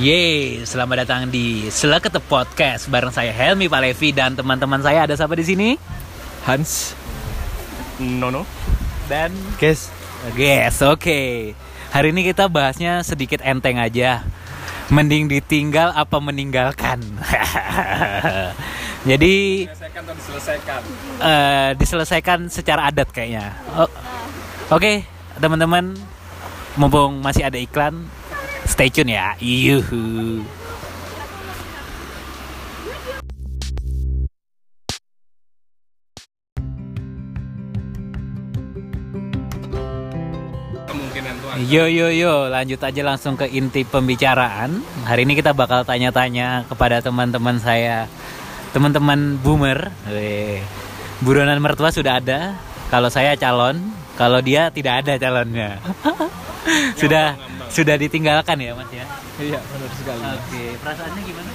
Yeay, 0.00 0.64
selamat 0.64 1.04
datang 1.04 1.22
di 1.28 1.68
Selekete 1.68 2.16
Podcast 2.16 2.88
bareng 2.88 3.12
saya 3.12 3.28
Helmi 3.28 3.68
Palevi 3.68 4.08
dan 4.08 4.32
teman-teman 4.32 4.80
saya 4.80 5.04
ada 5.04 5.12
siapa 5.12 5.36
di 5.36 5.44
sini? 5.44 5.68
Hans 6.48 6.96
Nono 8.00 8.48
Dan 9.04 9.36
Guys 9.60 9.92
Guys, 10.32 10.80
oke. 10.80 11.52
Hari 11.92 12.08
ini 12.08 12.24
kita 12.24 12.46
bahasnya 12.48 13.02
sedikit 13.02 13.42
enteng 13.44 13.76
aja. 13.76 14.22
Mending 14.88 15.26
ditinggal 15.28 15.90
apa 15.92 16.16
meninggalkan? 16.22 17.02
Jadi 19.10 19.66
Selesaikan 19.66 20.00
atau 20.06 20.14
diselesaikan 20.14 20.80
eh, 21.20 21.70
diselesaikan 21.74 22.38
secara 22.48 22.88
adat 22.88 23.10
kayaknya. 23.10 23.50
O- 23.74 23.92
Oke, 24.72 25.02
teman-teman, 25.36 25.92
mumpung 26.78 27.18
masih 27.18 27.44
ada 27.44 27.58
iklan, 27.58 28.06
stay 28.72 28.88
tune 28.88 29.12
ya. 29.12 29.36
Yuhu. 29.36 30.40
Yo 41.62 41.84
yo 41.88 42.08
yo, 42.08 42.48
lanjut 42.48 42.80
aja 42.80 43.02
langsung 43.04 43.36
ke 43.36 43.44
inti 43.52 43.84
pembicaraan. 43.84 44.80
Hari 45.04 45.28
ini 45.28 45.36
kita 45.36 45.52
bakal 45.52 45.84
tanya-tanya 45.84 46.64
kepada 46.64 47.04
teman-teman 47.04 47.60
saya, 47.60 48.08
teman-teman 48.72 49.36
boomer. 49.40 49.92
Weh. 50.08 50.64
Buronan 51.20 51.60
mertua 51.60 51.92
sudah 51.92 52.18
ada. 52.18 52.56
Kalau 52.90 53.08
saya 53.08 53.36
calon, 53.36 53.78
kalau 54.16 54.40
dia 54.44 54.68
tidak 54.72 55.04
ada 55.04 55.16
calonnya. 55.16 55.80
sudah 57.00 57.36
sudah 57.72 57.96
ditinggalkan 57.96 58.56
ya 58.60 58.76
mas 58.76 58.90
ya. 58.92 59.04
Iya 59.40 59.58
benar 59.64 59.90
sekali 59.96 60.20
Oke, 60.20 60.64
perasaannya 60.76 61.22
gimana? 61.24 61.50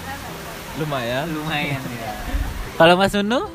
Lumayan 0.81 1.25
Lumayan 1.29 1.81
ya. 1.93 2.11
Kalau 2.77 2.93
Mas 2.97 3.13
Nunu 3.13 3.49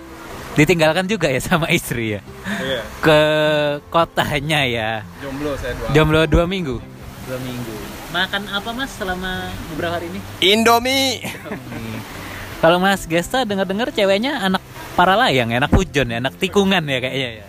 ditinggalkan 0.54 1.10
juga 1.10 1.26
ya 1.32 1.40
sama 1.42 1.66
istri 1.74 2.18
ya 2.18 2.20
Iya 2.62 2.80
ke 3.02 3.20
kotanya 3.90 4.60
ya. 4.62 4.90
Jomblo 5.18 5.58
saya 5.58 5.74
dua 5.74 5.88
Jomblo 5.90 6.20
dua 6.30 6.44
minggu. 6.46 6.76
Dua 7.26 7.38
minggu. 7.42 7.74
Makan 8.14 8.42
apa 8.50 8.70
mas 8.76 8.90
selama 8.94 9.50
beberapa 9.74 9.98
hari 9.98 10.06
ini? 10.12 10.20
Indomie 10.42 11.22
Kalau 12.62 12.78
mas 12.78 13.02
Gesta 13.10 13.42
dengar-dengar 13.42 13.90
ceweknya 13.90 14.38
anak 14.38 14.62
para 14.94 15.18
layang, 15.18 15.50
ya, 15.50 15.58
anak 15.58 15.72
pujon 15.72 16.06
ya, 16.06 16.22
anak 16.22 16.38
tikungan 16.38 16.84
ya 16.86 16.98
kayaknya 17.02 17.28
ya. 17.42 17.46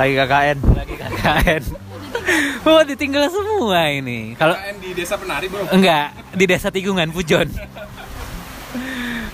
Lagi 0.00 0.12
KKN 0.16 0.58
Lagi 0.80 0.94
KKN. 0.96 1.89
Oh 2.68 2.82
ditinggal 2.84 3.32
semua 3.32 3.88
ini. 3.88 4.36
Kalau 4.36 4.52
di 4.78 4.92
desa 4.92 5.16
penari 5.16 5.48
bro 5.48 5.64
enggak 5.72 6.12
di 6.36 6.44
desa 6.44 6.68
tikungan 6.68 7.08
pujon. 7.10 7.48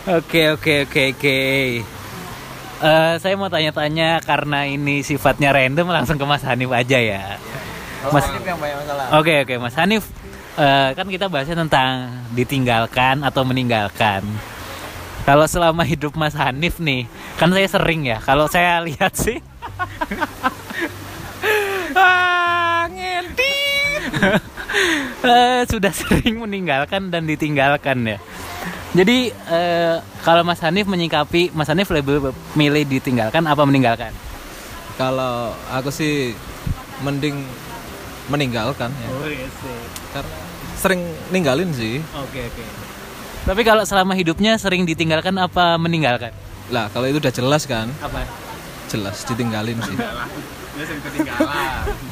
Oke 0.07 0.55
oke 0.55 0.87
oke 0.87 1.03
oke. 1.19 1.39
Eh, 2.77 3.15
saya 3.19 3.35
mau 3.35 3.51
tanya-tanya 3.51 4.23
karena 4.23 4.63
ini 4.63 5.03
sifatnya 5.03 5.51
random 5.51 5.91
langsung 5.91 6.15
ke 6.15 6.23
Mas 6.23 6.47
Hanif 6.47 6.71
aja 6.71 6.95
ya. 6.95 7.35
Mas 8.15 8.23
yang 8.47 8.55
banyak 8.55 8.87
masalah 8.87 9.19
Oke 9.19 9.43
oke 9.43 9.55
Mas 9.59 9.75
Hanif 9.75 10.07
eh, 10.55 10.95
kan 10.95 11.11
kita 11.11 11.27
bahasnya 11.27 11.59
tentang 11.59 12.23
ditinggalkan 12.39 13.27
atau 13.27 13.43
meninggalkan. 13.43 14.23
Kalau 15.27 15.43
selama 15.51 15.83
hidup 15.83 16.15
Mas 16.15 16.39
Hanif 16.39 16.79
nih, 16.79 17.11
kan 17.35 17.51
saya 17.51 17.67
sering 17.67 18.07
ya. 18.07 18.23
Kalau 18.23 18.47
saya 18.47 18.79
lihat 18.87 19.11
sih, 19.19 19.43
Eh, 25.27 25.63
sudah 25.67 25.91
sering 25.91 26.39
meninggalkan 26.39 27.09
dan 27.11 27.27
ditinggalkan 27.27 28.05
ya. 28.05 28.19
Jadi 28.95 29.33
eh, 29.33 29.97
kalau 30.23 30.47
Mas 30.47 30.63
Hanif 30.63 30.87
menyikapi, 30.87 31.51
Mas 31.51 31.67
Hanif 31.67 31.91
lebih 31.91 32.31
milih 32.55 32.87
ditinggalkan 32.87 33.43
apa 33.49 33.63
meninggalkan? 33.67 34.13
Kalau 34.97 35.53
aku 35.69 35.93
sih 35.93 36.33
Mending 37.05 37.45
meninggalkan 38.33 38.89
ya 38.89 39.09
Karena 40.17 40.37
sering 40.81 41.01
ninggalin 41.29 41.69
sih 41.77 42.01
Oke 42.17 42.41
oke. 42.49 42.65
Tapi 43.47 43.63
kalau 43.63 43.85
selama 43.85 44.17
hidupnya 44.17 44.57
sering 44.57 44.89
ditinggalkan 44.89 45.37
apa 45.37 45.77
meninggalkan? 45.77 46.33
Lah 46.73 46.89
kalau 46.91 47.07
itu 47.07 47.21
udah 47.21 47.31
jelas 47.31 47.69
kan 47.69 47.93
Apa? 48.01 48.25
Jelas 48.89 49.21
ditinggalin 49.29 49.77
sih 49.85 49.97
Dia 50.77 50.85
sering 50.85 51.03
ketinggalan 51.03 51.67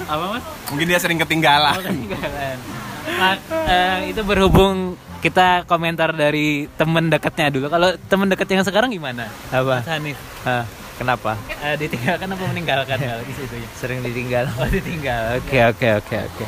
Apa 0.04 0.25
mas? 0.32 0.44
Mungkin 0.72 0.86
dia 0.88 0.98
sering 0.98 1.19
ketinggalan 1.20 1.75
Oh, 1.76 1.82
ketinggalan. 1.82 2.56
Nah, 3.04 3.34
eh, 3.69 3.97
itu 4.08 4.20
berhubung 4.25 4.97
kita 5.20 5.64
komentar 5.64 6.12
dari 6.12 6.69
temen 6.72 7.08
dekatnya 7.08 7.52
dulu. 7.52 7.69
Kalau 7.69 7.92
temen 8.08 8.28
dekat 8.28 8.48
yang 8.48 8.64
sekarang 8.64 8.88
gimana? 8.88 9.28
Apa? 9.48 9.84
Mas 9.84 9.88
Hanif. 9.88 10.16
Hah, 10.44 10.64
Kenapa? 10.94 11.34
Eh, 11.50 11.75
ditinggalkan 11.75 12.30
apa 12.30 12.44
meninggalkan 12.54 12.97
kalau 12.97 13.22
di 13.28 13.34
situ 13.34 13.54
ya? 13.58 13.69
Sering 13.75 13.98
ditinggal 14.00 14.47
Oh 14.54 14.69
ditinggal. 14.70 15.42
Oke 15.42 15.58
oke 15.66 15.88
oke 16.00 16.16
oke. 16.22 16.46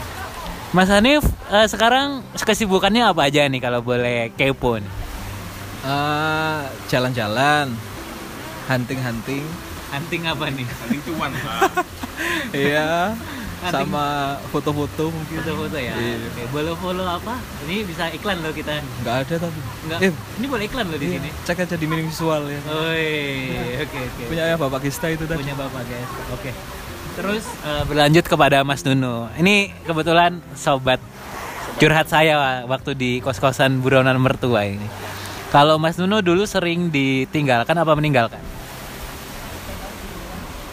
Mas 0.70 0.86
Hanif 0.86 1.26
eh, 1.50 1.66
sekarang 1.66 2.22
kesibukannya 2.32 3.02
apa 3.04 3.26
aja 3.26 3.42
nih 3.50 3.58
kalau 3.58 3.82
boleh 3.82 4.30
kepo 4.38 4.78
nih? 4.78 4.92
Eh, 5.82 6.60
Jalan-jalan 6.86 7.74
Hunting-hunting 8.66 9.42
Hunting 9.96 10.22
apa 10.28 10.44
nih? 10.52 10.66
Paling 10.68 11.00
cuan 11.08 11.32
pak 11.32 11.60
Iya. 12.68 13.16
Sama 13.66 14.36
foto-foto 14.52 15.10
mungkin 15.10 15.40
Foto-foto 15.42 15.74
ya. 15.80 15.96
Iya. 15.96 16.16
Oke, 16.28 16.42
boleh 16.52 16.76
follow 16.76 17.08
apa? 17.08 17.34
Ini 17.66 17.82
bisa 17.88 18.12
iklan 18.12 18.44
loh 18.44 18.52
kita. 18.52 18.78
Nggak 19.02 19.16
ada 19.26 19.34
tapi 19.48 19.58
Enggak. 19.88 19.98
Eh, 20.04 20.12
Ini 20.12 20.46
boleh 20.46 20.64
iklan 20.68 20.86
loh 20.92 20.98
di 21.00 21.06
iya, 21.08 21.14
sini. 21.18 21.28
Cek 21.42 21.58
aja 21.64 21.74
di 21.74 21.86
mining 21.88 22.08
visual 22.12 22.42
ya 22.46 22.60
Oi, 22.68 23.08
oke 23.82 23.98
oke. 23.98 24.22
Punya 24.28 24.44
ya 24.52 24.56
Bapak 24.60 24.80
Kista 24.84 25.08
itu 25.08 25.24
tadi 25.24 25.40
punya 25.40 25.56
bapak 25.56 25.82
guys. 25.88 26.10
Oke. 26.36 26.50
Terus 27.16 27.44
eh, 27.64 27.82
berlanjut 27.88 28.24
kepada 28.28 28.60
Mas 28.62 28.84
Nunu. 28.84 29.32
Ini 29.40 29.72
kebetulan 29.88 30.44
sobat 30.52 31.00
curhat 31.76 32.08
saya 32.08 32.64
waktu 32.68 32.92
di 32.92 33.10
kos-kosan 33.24 33.80
buronan 33.80 34.20
mertua 34.20 34.68
ini. 34.68 34.84
Kalau 35.48 35.80
Mas 35.80 35.96
Nunu 35.96 36.20
dulu 36.20 36.44
sering 36.44 36.92
ditinggalkan 36.92 37.72
apa 37.72 37.92
meninggalkan? 37.96 38.42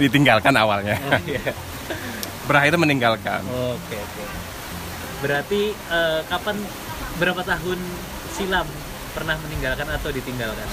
Ditinggalkan 0.04 0.54
awalnya 0.54 1.00
Oh, 1.02 1.18
iya. 1.24 1.40
Berakhir 2.48 2.76
meninggalkan 2.76 3.40
Oke 3.48 3.96
oke. 3.96 4.24
Berarti 5.20 5.72
eh, 5.72 6.20
kapan 6.28 6.60
berapa 7.16 7.40
tahun 7.40 7.80
silam 8.30 8.68
pernah 9.14 9.38
meninggalkan 9.40 9.88
atau 9.88 10.10
ditinggalkan? 10.10 10.66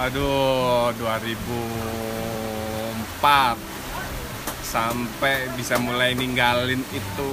Aduh 0.00 0.94
2004 0.96 3.20
Sampai 4.62 5.50
bisa 5.52 5.76
mulai 5.76 6.14
ninggalin 6.14 6.80
itu 6.86 7.30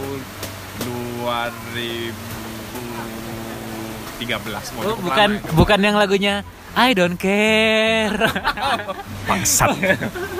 2013 4.17 4.73
Mau 4.73 4.81
Oh, 4.83 4.97
bukan 4.97 5.29
lama 5.31 5.39
ya. 5.39 5.53
bukan 5.53 5.79
yang 5.79 5.95
lagunya 5.95 6.35
I 6.77 6.93
don't 6.93 7.17
care. 7.17 8.13
Bangsat 9.25 9.73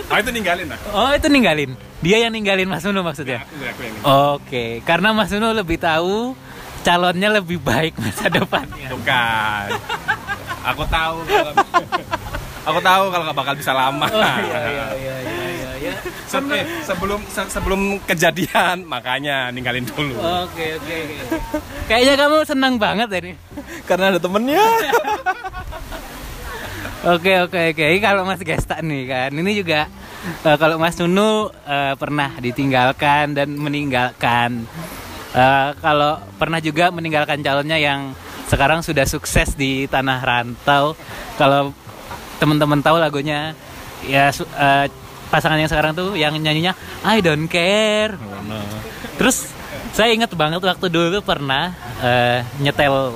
Ah 0.08 0.18
itu 0.22 0.30
ninggalin 0.30 0.70
lah 0.70 0.78
oh, 0.94 1.10
itu 1.10 1.28
ninggalin. 1.28 1.74
Dia 1.98 2.22
yang 2.22 2.32
ninggalin 2.32 2.70
Mas 2.70 2.86
Nunu 2.86 3.02
maksudnya. 3.02 3.42
Aku, 3.42 3.58
aku 3.58 3.82
yang 3.82 3.96
Oke, 4.38 4.66
karena 4.86 5.18
Mas 5.18 5.34
Nunu 5.34 5.50
lebih 5.50 5.82
tahu 5.82 6.38
calonnya 6.86 7.42
lebih 7.42 7.58
baik 7.58 7.98
masa 7.98 8.30
depannya. 8.38 8.94
Bukan. 8.94 9.68
Aku 10.62 10.84
tahu 10.86 11.18
kalau 11.26 11.52
Aku 12.68 12.80
tahu 12.84 13.04
kalau 13.10 13.24
nggak 13.26 13.38
bakal 13.40 13.54
bisa 13.58 13.72
lama. 13.74 14.06
Oh 14.06 14.20
iya 14.22 14.38
iya 14.44 14.88
iya 14.94 15.16
iya 15.18 15.46
iya. 15.50 15.72
iya. 15.80 15.94
Se- 16.28 16.44
eh, 16.54 16.64
sebelum 16.84 17.24
se- 17.26 17.48
sebelum 17.50 17.98
kejadian 18.04 18.84
makanya 18.86 19.50
ninggalin 19.50 19.88
dulu. 19.88 20.14
Oke 20.46 20.76
oke 20.76 20.96
oke. 21.02 21.18
Kayaknya 21.88 22.14
kamu 22.14 22.38
senang 22.44 22.76
banget 22.78 23.08
ya 23.10 23.20
ini. 23.24 23.34
Karena 23.88 24.12
ada 24.14 24.20
temennya 24.22 24.62
Oke 27.08 27.40
oke 27.40 27.72
oke. 27.72 27.84
Ini 27.88 28.04
Kalau 28.04 28.28
Mas 28.28 28.44
Gesta 28.44 28.84
nih 28.84 29.08
kan, 29.08 29.32
ini 29.32 29.52
juga 29.56 29.88
eh, 30.44 30.58
kalau 30.60 30.76
Mas 30.76 31.00
Nunu 31.00 31.48
eh, 31.64 31.96
pernah 31.96 32.36
ditinggalkan 32.36 33.32
dan 33.32 33.56
meninggalkan. 33.56 34.68
Eh, 35.32 35.70
kalau 35.80 36.20
pernah 36.36 36.60
juga 36.60 36.92
meninggalkan 36.92 37.40
calonnya 37.40 37.80
yang 37.80 38.12
sekarang 38.52 38.84
sudah 38.84 39.08
sukses 39.08 39.56
di 39.56 39.88
tanah 39.88 40.20
rantau. 40.20 41.00
Kalau 41.40 41.72
teman-teman 42.44 42.84
tahu 42.84 43.00
lagunya, 43.00 43.56
ya 44.04 44.28
eh, 44.36 44.86
pasangan 45.32 45.64
yang 45.64 45.72
sekarang 45.72 45.96
tuh 45.96 46.20
yang 46.20 46.36
nyanyinya 46.36 46.76
I 47.08 47.24
don't 47.24 47.48
care. 47.48 48.20
Terus 49.16 49.48
saya 49.96 50.12
ingat 50.12 50.36
banget 50.36 50.60
waktu 50.60 50.92
dulu 50.92 51.24
pernah 51.24 51.72
eh, 52.04 52.44
nyetel 52.60 53.16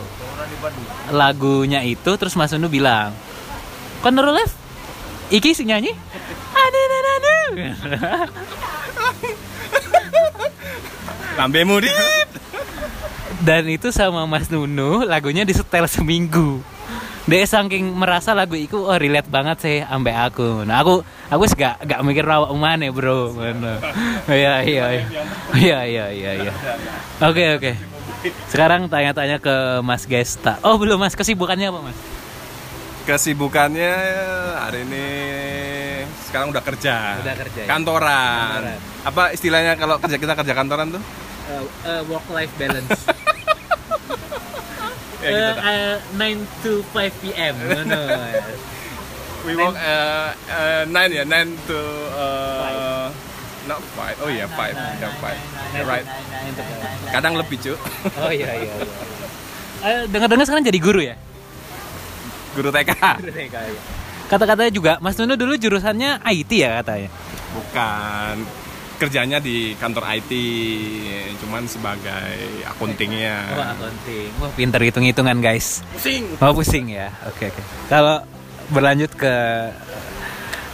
lagunya 1.11 1.83
itu 1.83 2.11
terus 2.15 2.39
Mas 2.39 2.55
Nunu 2.55 2.71
bilang 2.71 3.11
Control 4.01 4.33
F? 4.41 4.51
Iki 5.31 5.53
sing 5.55 5.69
nyanyi 5.69 5.93
Anu 6.51 6.79
anu 6.81 7.09
anu 7.15 7.35
Lambemu 11.39 11.75
dit. 11.79 11.95
dan 13.41 13.65
itu 13.65 13.89
sama 13.89 14.29
Mas 14.29 14.51
Nunu 14.53 15.01
lagunya 15.01 15.41
disetel 15.41 15.89
seminggu. 15.89 16.61
Dia 17.25 17.45
saking 17.47 17.89
merasa 17.97 18.37
lagu 18.37 18.53
itu 18.53 18.77
oh 18.77 18.97
relate 18.97 19.29
banget 19.31 19.57
sih 19.63 19.77
ambek 19.81 20.13
aku. 20.13 20.61
Nah 20.67 20.83
aku 20.85 21.01
aku 21.31 21.43
sih 21.49 21.57
gak 21.57 21.81
gak 21.87 22.01
mikir 22.05 22.21
rawak 22.27 22.51
mana 22.53 22.91
bro. 22.93 23.33
Iya 24.29 24.61
iya 24.61 24.85
iya. 24.93 25.05
Iya 25.55 25.79
iya 25.87 26.05
iya 26.13 26.31
iya. 26.45 26.53
Oke 27.25 27.57
oke. 27.57 27.71
Sekarang 28.51 28.85
tanya-tanya 28.91 29.41
ke 29.41 29.81
Mas 29.81 30.05
Gesta. 30.05 30.61
Oh 30.61 30.77
belum 30.77 31.01
Mas. 31.01 31.17
Kesibukannya 31.17 31.73
apa 31.73 31.79
Mas 31.81 31.97
Kesibukannya 33.01 33.93
hari 34.61 34.85
ini 34.85 35.07
sekarang 36.29 36.53
udah 36.53 36.63
kerja. 36.63 37.17
Udah 37.19 37.35
kerja, 37.35 37.59
ya? 37.65 37.67
Kantoran. 37.67 38.61
Kantoran. 38.61 38.79
Apa 39.01 39.23
istilahnya 39.33 39.73
kalau 39.75 39.97
kerja 39.97 40.17
kita 40.21 40.33
kerja 40.37 40.53
kantoran 40.53 40.93
tuh? 40.93 41.03
work 42.07 42.23
life 42.31 42.53
balance 42.55 42.87
Ya 45.21 45.29
gitu 45.29 45.53
dah. 45.53 46.01
9 46.17 46.65
to 46.65 46.81
5 46.97 47.21
p.m. 47.21 47.55
We 49.45 49.53
work 49.57 49.73
uh, 49.77 50.33
uh, 50.33 50.83
nine 50.89 51.13
ya, 51.13 51.25
nine 51.25 51.57
to 51.65 51.77
uh, 52.13 53.09
not 53.69 53.81
five. 53.97 54.17
Oh 54.21 54.29
iya 54.29 54.49
five, 54.49 54.73
ya 54.73 55.09
five. 55.21 55.37
You're 55.77 55.85
right. 55.85 56.05
Kadang 57.09 57.37
lebih 57.37 57.57
cuy. 57.61 57.77
Oh 58.21 58.33
iya 58.33 58.49
iya. 58.65 58.73
iya. 59.81 60.05
dengar-dengar 60.13 60.45
sekarang 60.45 60.65
jadi 60.65 60.79
guru 60.81 61.01
ya? 61.05 61.17
Guru 62.55 62.69
TK. 62.71 62.91
Kata-katanya 64.31 64.71
juga 64.71 64.91
Mas 65.03 65.19
Nunu 65.19 65.35
dulu 65.35 65.59
jurusannya 65.59 66.23
IT 66.23 66.51
ya 66.55 66.79
katanya. 66.79 67.09
Bukan 67.51 68.35
kerjanya 69.01 69.41
di 69.41 69.73
kantor 69.81 70.05
IT, 70.21 70.31
cuman 71.41 71.65
sebagai 71.65 72.61
akuntingnya. 72.69 73.57
Wah, 73.57 73.73
accounting. 73.73 74.29
Wah, 74.37 74.51
pinter 74.53 74.77
hitung-hitungan, 74.77 75.41
guys. 75.41 75.81
Pusing. 75.97 76.37
Oh, 76.37 76.53
pusing 76.53 76.85
ya. 76.93 77.09
Oke, 77.25 77.49
oke. 77.49 77.61
Kalau 77.89 78.21
berlanjut 78.69 79.09
ke 79.17 79.33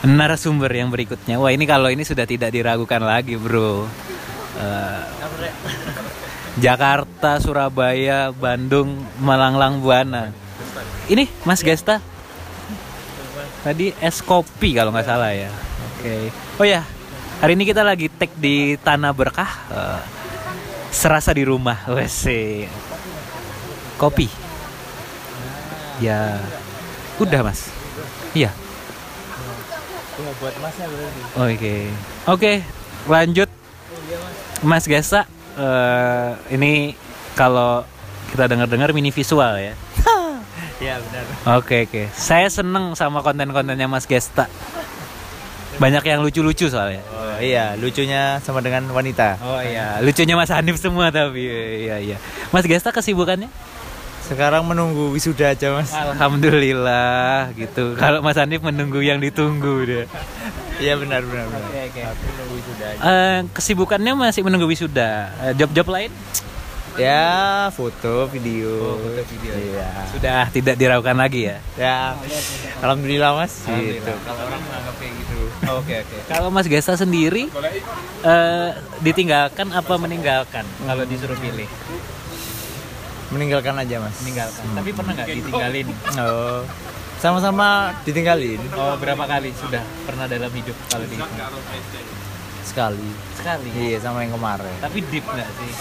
narasumber 0.04 0.68
yang 0.76 0.92
berikutnya. 0.92 1.40
Wah, 1.40 1.56
ini 1.56 1.64
kalau 1.64 1.88
ini 1.88 2.04
sudah 2.04 2.28
tidak 2.28 2.52
diragukan 2.52 3.00
lagi, 3.00 3.40
Bro. 3.40 3.88
Eh, 4.60 5.02
Jakarta, 6.60 7.40
Surabaya, 7.40 8.36
Bandung, 8.36 9.08
Malanglang 9.24 9.80
Buana. 9.80 10.36
Ini 11.08 11.24
Mas 11.48 11.64
Gesta. 11.64 12.04
Tadi 13.64 13.96
es 14.04 14.20
kopi 14.20 14.76
kalau 14.76 14.92
nggak 14.92 15.08
salah 15.08 15.32
ya. 15.32 15.48
Oke. 15.96 16.32
Oh 16.60 16.68
ya, 16.68 16.84
hari 17.40 17.56
ini 17.56 17.64
kita 17.64 17.80
lagi 17.80 18.12
tag 18.12 18.32
di 18.36 18.76
Tanah 18.76 19.16
Berkah. 19.16 19.52
Eh, 19.72 20.00
serasa 20.92 21.32
di 21.32 21.48
rumah, 21.48 21.80
wes 21.96 22.28
Kopi. 23.96 24.28
Ya, 26.04 26.38
udah 27.18 27.42
mas. 27.42 27.72
Iya. 28.36 28.52
buat 30.38 30.54
masnya 30.60 30.86
berarti. 30.92 31.22
Oke. 31.40 31.76
Oke, 32.30 32.54
lanjut. 33.10 33.50
Mas 34.62 34.86
Gesa, 34.86 35.24
eh, 35.56 36.30
ini 36.52 36.94
kalau 37.34 37.86
kita 38.34 38.50
dengar-dengar 38.50 38.92
mini 38.92 39.10
visual 39.10 39.56
ya. 39.56 39.74
Iya 40.78 41.02
benar. 41.02 41.24
Oke 41.58 41.90
oke. 41.90 42.04
Saya 42.14 42.48
seneng 42.54 42.94
sama 42.94 43.26
konten-kontennya 43.26 43.90
Mas 43.90 44.06
Gesta. 44.06 44.46
Banyak 45.78 46.06
yang 46.10 46.26
lucu-lucu 46.26 46.70
soalnya. 46.70 47.06
Oh 47.14 47.38
iya, 47.38 47.78
lucunya 47.78 48.42
sama 48.42 48.66
dengan 48.66 48.90
wanita. 48.90 49.38
Oh 49.46 49.62
iya, 49.62 50.02
lucunya 50.02 50.34
Mas 50.34 50.50
Hanif 50.50 50.82
semua 50.82 51.14
tapi 51.14 51.46
iya 51.86 52.02
iya. 52.02 52.18
Mas 52.50 52.66
Gesta 52.66 52.90
kesibukannya? 52.90 53.50
Sekarang 54.28 54.68
menunggu 54.68 55.16
wisuda 55.16 55.56
aja 55.56 55.72
mas. 55.72 55.88
Alhamdulillah 55.96 57.56
gitu. 57.56 57.96
Kalau 57.96 58.20
Mas 58.20 58.36
Hanif 58.36 58.60
menunggu 58.60 59.00
yang 59.00 59.24
ditunggu 59.24 59.88
deh. 59.88 60.06
Iya 60.84 61.00
benar 61.00 61.24
benar 61.24 61.48
benar. 61.48 61.64
Oke, 61.64 61.82
oke. 61.88 62.02
Menunggu 62.28 62.54
wisuda 62.60 62.86
aja. 62.92 63.00
Eh, 63.08 63.40
kesibukannya 63.56 64.14
masih 64.20 64.42
menunggu 64.44 64.68
wisuda. 64.68 65.32
Eh, 65.48 65.54
Job-job 65.56 65.88
lain? 65.88 66.12
Ya 66.98 67.70
foto 67.78 68.26
video. 68.34 68.74
Oh, 68.82 68.98
foto, 68.98 69.22
video. 69.30 69.54
Iya. 69.54 69.90
Sudah 70.10 70.50
tidak 70.50 70.76
diragukan 70.82 71.14
lagi 71.14 71.46
ya. 71.46 71.58
Ya. 71.78 72.18
Alhamdulillah 72.82 73.38
mas. 73.38 73.70
Alhamdulillah. 73.70 74.02
Gitu. 74.02 74.14
Kalau 74.26 74.42
orang 74.50 74.62
menganggap 74.66 74.96
kayak 74.98 75.14
gitu. 75.22 75.40
Oke 75.78 75.94
oke. 76.02 76.18
Kalau 76.26 76.50
Mas 76.50 76.66
Gesta 76.66 76.98
sendiri 76.98 77.54
eh, 78.26 78.70
ditinggalkan 79.06 79.70
apa 79.78 79.94
meninggalkan 80.02 80.66
kalau 80.90 81.04
disuruh 81.06 81.38
pilih? 81.38 81.70
Meninggalkan 83.30 83.78
aja 83.78 84.02
mas. 84.02 84.18
Meninggalkan. 84.26 84.64
Tapi 84.74 84.90
pernah 84.98 85.12
nggak 85.14 85.30
ditinggalin? 85.38 85.88
Oh. 86.18 86.66
Sama-sama 87.18 87.98
ditinggalin 88.06 88.62
Oh 88.78 88.94
berapa 89.02 89.26
kali 89.26 89.50
sudah 89.58 89.82
pernah 90.06 90.30
dalam 90.30 90.54
hidup 90.54 90.78
kalau 90.86 91.06
di 91.10 91.18
sekali. 92.68 93.08
sekali. 93.34 93.70
Iya 93.72 93.98
sama 94.04 94.28
yang 94.28 94.36
kemarin. 94.36 94.76
Tapi 94.84 95.00
deep 95.08 95.24
nggak 95.24 95.50
sih? 95.56 95.72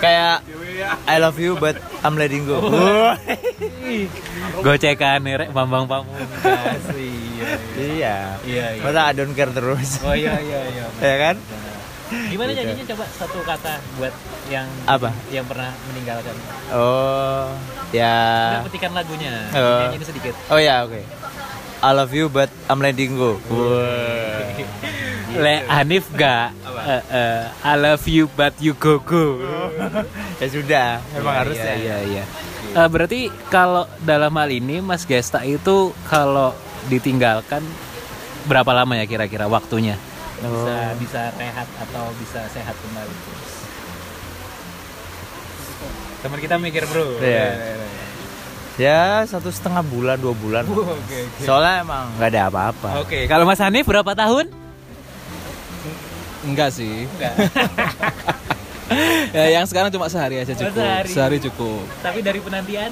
Kayak 0.00 0.40
I 1.04 1.16
love 1.20 1.36
you 1.36 1.60
but 1.60 1.76
I'm 2.00 2.16
letting 2.16 2.48
go. 2.48 2.64
Gocekan 4.64 5.20
rek 5.22 5.50
Bambang 5.52 5.84
Pamungkas. 5.84 6.82
iya. 6.96 7.48
iya. 7.76 8.16
Iya 8.40 8.66
iya. 8.80 8.82
Masa 8.82 9.00
I 9.10 9.12
don't 9.12 9.36
care 9.36 9.52
terus. 9.52 10.00
Oh 10.00 10.16
iya 10.16 10.40
iya 10.40 10.60
iya. 10.72 10.84
ya 11.12 11.16
kan? 11.20 11.36
Gimana 12.04 12.52
Gitu. 12.52 12.60
nyanyinya 12.62 12.86
coba 12.94 13.04
satu 13.16 13.38
kata 13.42 13.74
buat 13.96 14.14
yang 14.52 14.68
Apa? 14.86 15.10
yang 15.32 15.44
pernah 15.48 15.72
meninggalkan. 15.90 16.36
Oh. 16.70 17.48
Ya. 17.90 18.60
Udah 18.60 18.66
petikan 18.68 18.92
lagunya. 18.92 19.34
Oh. 19.56 19.80
Nyanyiin 19.88 20.04
sedikit. 20.04 20.34
Oh 20.52 20.60
ya, 20.60 20.84
oke. 20.84 21.00
I 21.84 21.92
love 21.92 22.10
you 22.10 22.26
but 22.28 22.48
I'm 22.64 22.80
letting 22.80 23.14
go. 23.14 23.36
Wah. 23.46 24.48
Le 25.34 25.54
Hanif 25.66 26.08
gak 26.14 26.54
Eh, 26.84 27.02
eh, 27.10 27.42
I 27.64 27.74
love 27.76 28.04
you 28.04 28.28
but 28.30 28.52
you 28.58 28.72
go 28.74 29.00
go. 29.00 29.40
ya 30.36 30.46
sudah, 30.46 31.00
memang 31.12 31.32
Iya, 31.32 31.40
harusnya. 31.40 31.74
Iya 31.74 31.96
iya. 32.04 32.24
Eh, 32.70 32.88
berarti 32.88 33.20
kalau 33.48 33.84
dalam 34.00 34.28
hal 34.30 34.48
ini 34.48 34.80
Mas 34.80 35.04
Gesta 35.04 35.40
itu 35.42 35.96
kalau 36.04 36.52
ditinggalkan 36.86 37.64
berapa 38.44 38.68
lama 38.70 38.96
ya 38.96 39.04
kira-kira 39.04 39.44
waktunya? 39.44 39.96
Bisa 40.36 40.44
Oh. 40.44 40.92
bisa 41.00 41.32
rehat 41.34 41.64
atau 41.80 42.04
bisa 42.20 42.44
sehat 42.48 42.76
kembali. 42.76 43.16
Teman 46.20 46.38
kita 46.38 46.56
mikir 46.56 46.84
bro. 46.84 47.16
Iya. 47.20 47.48
Ya 48.74 49.22
satu 49.24 49.48
setengah 49.48 49.82
bulan, 49.82 50.18
dua 50.18 50.34
bulan. 50.34 50.66
Oke 50.66 50.82
oke. 50.98 51.18
Soalnya 51.40 51.80
emang 51.80 52.10
nggak 52.18 52.28
ada 52.28 52.42
apa-apa. 52.48 52.88
Oke, 53.00 53.26
kalau 53.26 53.46
Mas 53.46 53.62
Hanif 53.62 53.86
berapa 53.86 54.12
tahun? 54.12 54.50
Enggak 56.42 56.74
sih. 56.74 57.06
Enggak. 57.06 57.34
ya, 59.36 59.44
yang 59.54 59.64
sekarang 59.64 59.88
cuma 59.88 60.10
sehari 60.10 60.38
aja 60.38 60.52
Oh, 60.52 60.58
cukup. 60.60 60.74
sehari. 60.74 61.08
Sehari 61.08 61.38
cukup. 61.40 61.84
Tapi 62.00 62.18
dari 62.20 62.38
penantian 62.38 62.90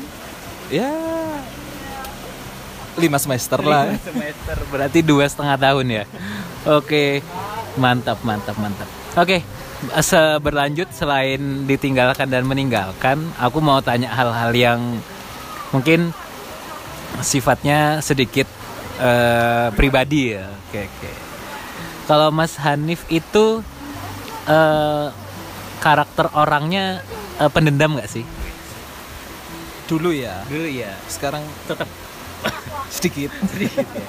Ya 0.70 0.88
lima 2.94 3.16
semester 3.16 3.58
lah. 3.58 3.88
Lima 3.88 4.00
semester 4.00 4.56
berarti 4.68 5.00
dua 5.02 5.24
setengah 5.26 5.56
tahun 5.58 5.86
ya. 5.90 6.04
Oke, 6.64 7.20
mantap 7.74 8.22
mantap 8.22 8.54
mantap. 8.56 8.88
Oke, 9.12 9.42
se- 9.98 10.38
berlanjut 10.38 10.88
selain 10.90 11.66
ditinggalkan 11.66 12.24
dan 12.24 12.46
meninggalkan, 12.46 13.18
aku 13.36 13.58
mau 13.58 13.82
tanya 13.82 14.08
hal-hal 14.08 14.52
yang 14.52 14.80
mungkin 15.72 16.12
sifatnya 17.20 17.98
sedikit 18.04 18.46
eh, 19.00 19.68
pribadi 19.74 20.36
ya. 20.36 20.46
Oke 20.68 20.86
oke. 20.86 21.10
Kalau 22.06 22.28
Mas 22.30 22.54
Hanif 22.60 23.04
itu 23.08 23.64
eh, 24.46 25.06
karakter 25.80 26.30
orangnya 26.36 27.00
eh, 27.40 27.50
pendendam 27.50 27.96
nggak 27.96 28.08
sih? 28.08 28.24
Dulu 29.88 30.12
ya. 30.14 30.44
Dulu 30.46 30.68
ya. 30.68 30.92
Sekarang 31.08 31.42
Tetap 31.68 31.88
sedikit. 32.94 33.30
sedikit 33.52 33.86
ya. 33.86 34.06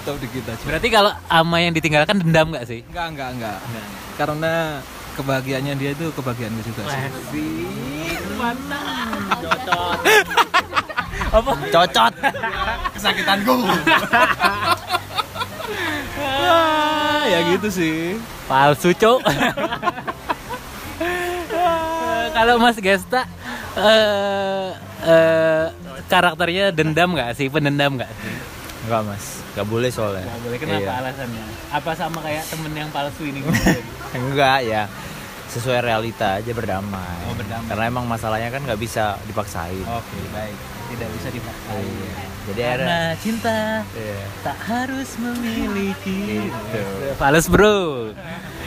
Tetap 0.00 0.14
dikit 0.20 0.44
aja. 0.48 0.64
Berarti 0.64 0.88
kalau 0.90 1.12
ama 1.28 1.56
yang 1.60 1.72
ditinggalkan 1.72 2.20
dendam 2.20 2.52
nggak 2.52 2.66
sih? 2.66 2.80
Enggak, 2.90 3.08
enggak, 3.14 3.30
enggak. 3.34 3.58
Karena 4.14 4.54
kebahagiaannya 5.14 5.74
dia 5.78 5.90
itu 5.94 6.06
kebahagiaanku 6.10 6.62
juga 6.66 6.82
sih. 6.90 7.02
Mana? 8.34 8.82
Apa? 11.34 11.50
Cocot. 11.66 12.12
Kesakitanku. 12.94 13.54
Ah, 16.24 17.26
ya 17.26 17.38
gitu 17.50 17.68
sih. 17.68 18.14
Palsu, 18.46 18.94
Cuk. 18.94 19.18
Kalau 22.34 22.54
Mas 22.58 22.78
Gesta 22.78 23.26
eh 23.74 24.68
eh, 25.02 25.66
karakternya 26.06 26.70
dendam 26.70 27.14
nggak 27.14 27.34
sih? 27.34 27.46
Pendendam 27.48 27.98
nggak 27.98 28.10
sih? 28.12 28.34
Enggak, 28.86 29.00
Mas. 29.06 29.24
Enggak 29.54 29.66
boleh 29.66 29.90
soalnya. 29.90 30.26
Nggak 30.26 30.40
boleh. 30.42 30.58
Kenapa 30.60 30.82
Iya. 30.82 30.92
alasannya? 31.00 31.44
Apa 31.72 31.90
sama 31.96 32.18
kayak 32.20 32.44
temen 32.46 32.72
yang 32.74 32.90
palsu 32.90 33.22
ini? 33.24 33.40
Enggak 34.18 34.58
ya. 34.62 34.82
Sesuai 35.54 35.78
realita 35.80 36.42
aja 36.42 36.50
berdamai. 36.50 37.30
Oh, 37.30 37.34
berdamai. 37.38 37.66
Karena 37.70 37.84
emang 37.86 38.04
masalahnya 38.04 38.50
kan 38.50 38.66
nggak 38.66 38.80
bisa 38.82 39.14
dipaksain. 39.24 39.86
Oke, 39.86 40.18
baik. 40.34 40.56
Tidak 40.90 41.08
bisa 41.14 41.28
dipaksa. 41.30 41.70
Iya. 41.78 42.14
Jadi 42.44 42.60
Karena 42.60 42.74
akhirnya 42.76 43.00
cinta 43.24 43.58
Iya. 43.96 44.20
tak 44.42 44.58
harus 44.66 45.08
memiliki. 45.16 46.50
Gitu. 46.50 46.80
Fales 47.16 47.46
bro. 47.46 48.10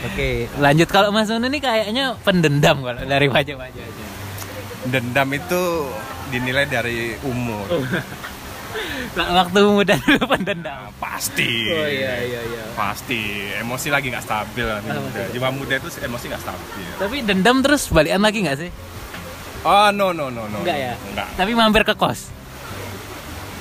Oke, 0.07 0.47
lanjut 0.57 0.87
kalau 0.87 1.09
Mas 1.11 1.27
Nunu 1.27 1.51
ini 1.51 1.59
kayaknya 1.59 2.15
pendendam 2.23 2.81
kalau 2.81 3.03
dari 3.03 3.27
wajah-wajahnya. 3.27 4.07
Dendam 4.87 5.27
itu 5.35 5.61
dinilai 6.31 6.65
dari 6.65 7.19
umur. 7.27 7.67
Waktu 9.15 9.57
muda 9.63 9.93
dulu 10.03 10.21
pendendam. 10.27 10.91
Pasti. 10.97 11.71
Oh 11.71 11.87
iya 11.87 12.13
iya 12.21 12.39
iya. 12.43 12.63
Pasti. 12.73 13.53
Emosi 13.55 13.87
lagi 13.87 14.09
nggak 14.09 14.21
stabil. 14.21 14.65
nanti 14.67 14.89
Oh, 14.91 15.01
muda. 15.01 15.19
Jiwa 15.31 15.47
muda 15.49 15.73
itu 15.77 15.87
emosi 15.99 16.25
nggak 16.27 16.43
stabil. 16.43 16.85
Tapi 16.97 17.15
dendam 17.23 17.55
terus 17.61 17.87
balikan 17.87 18.19
lagi 18.19 18.43
nggak 18.43 18.57
sih? 18.57 18.69
Oh 19.63 19.89
no 19.89 20.11
no 20.11 20.27
no 20.27 20.45
no. 20.45 20.57
Enggak 20.61 20.77
ya? 20.77 20.93
Enggak. 21.07 21.27
Tapi 21.33 21.51
mampir 21.53 21.81
ke 21.83 21.93
kos. 21.93 22.29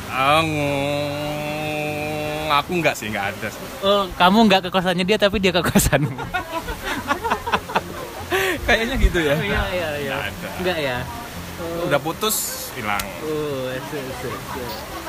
Ah, 0.09 0.41
ng- 0.41 2.53
aku 2.53 2.71
nggak 2.81 2.95
sih 2.97 3.09
nggak 3.09 3.25
ada. 3.37 3.47
sih. 3.49 3.61
Oh, 3.81 4.09
kamu 4.17 4.39
nggak 4.49 4.61
ke 4.65 4.69
kosannya 4.73 5.05
dia 5.05 5.17
tapi 5.17 5.37
dia 5.39 5.53
ke 5.53 5.61
kosanmu. 5.61 6.13
kayaknya 8.67 8.95
gitu 8.99 9.19
ya. 9.23 9.35
iya 9.39 9.63
iya 9.71 9.89
iya. 10.01 10.15
Nggak 10.15 10.27
ada. 10.27 10.49
Enggak 10.61 10.79
ya. 10.81 10.97
Udah 11.85 12.01
putus 12.01 12.37
hilang. 12.73 13.03
Oh, 13.21 13.69
se 13.69 13.99
se 14.01 14.29
se. 14.31 14.63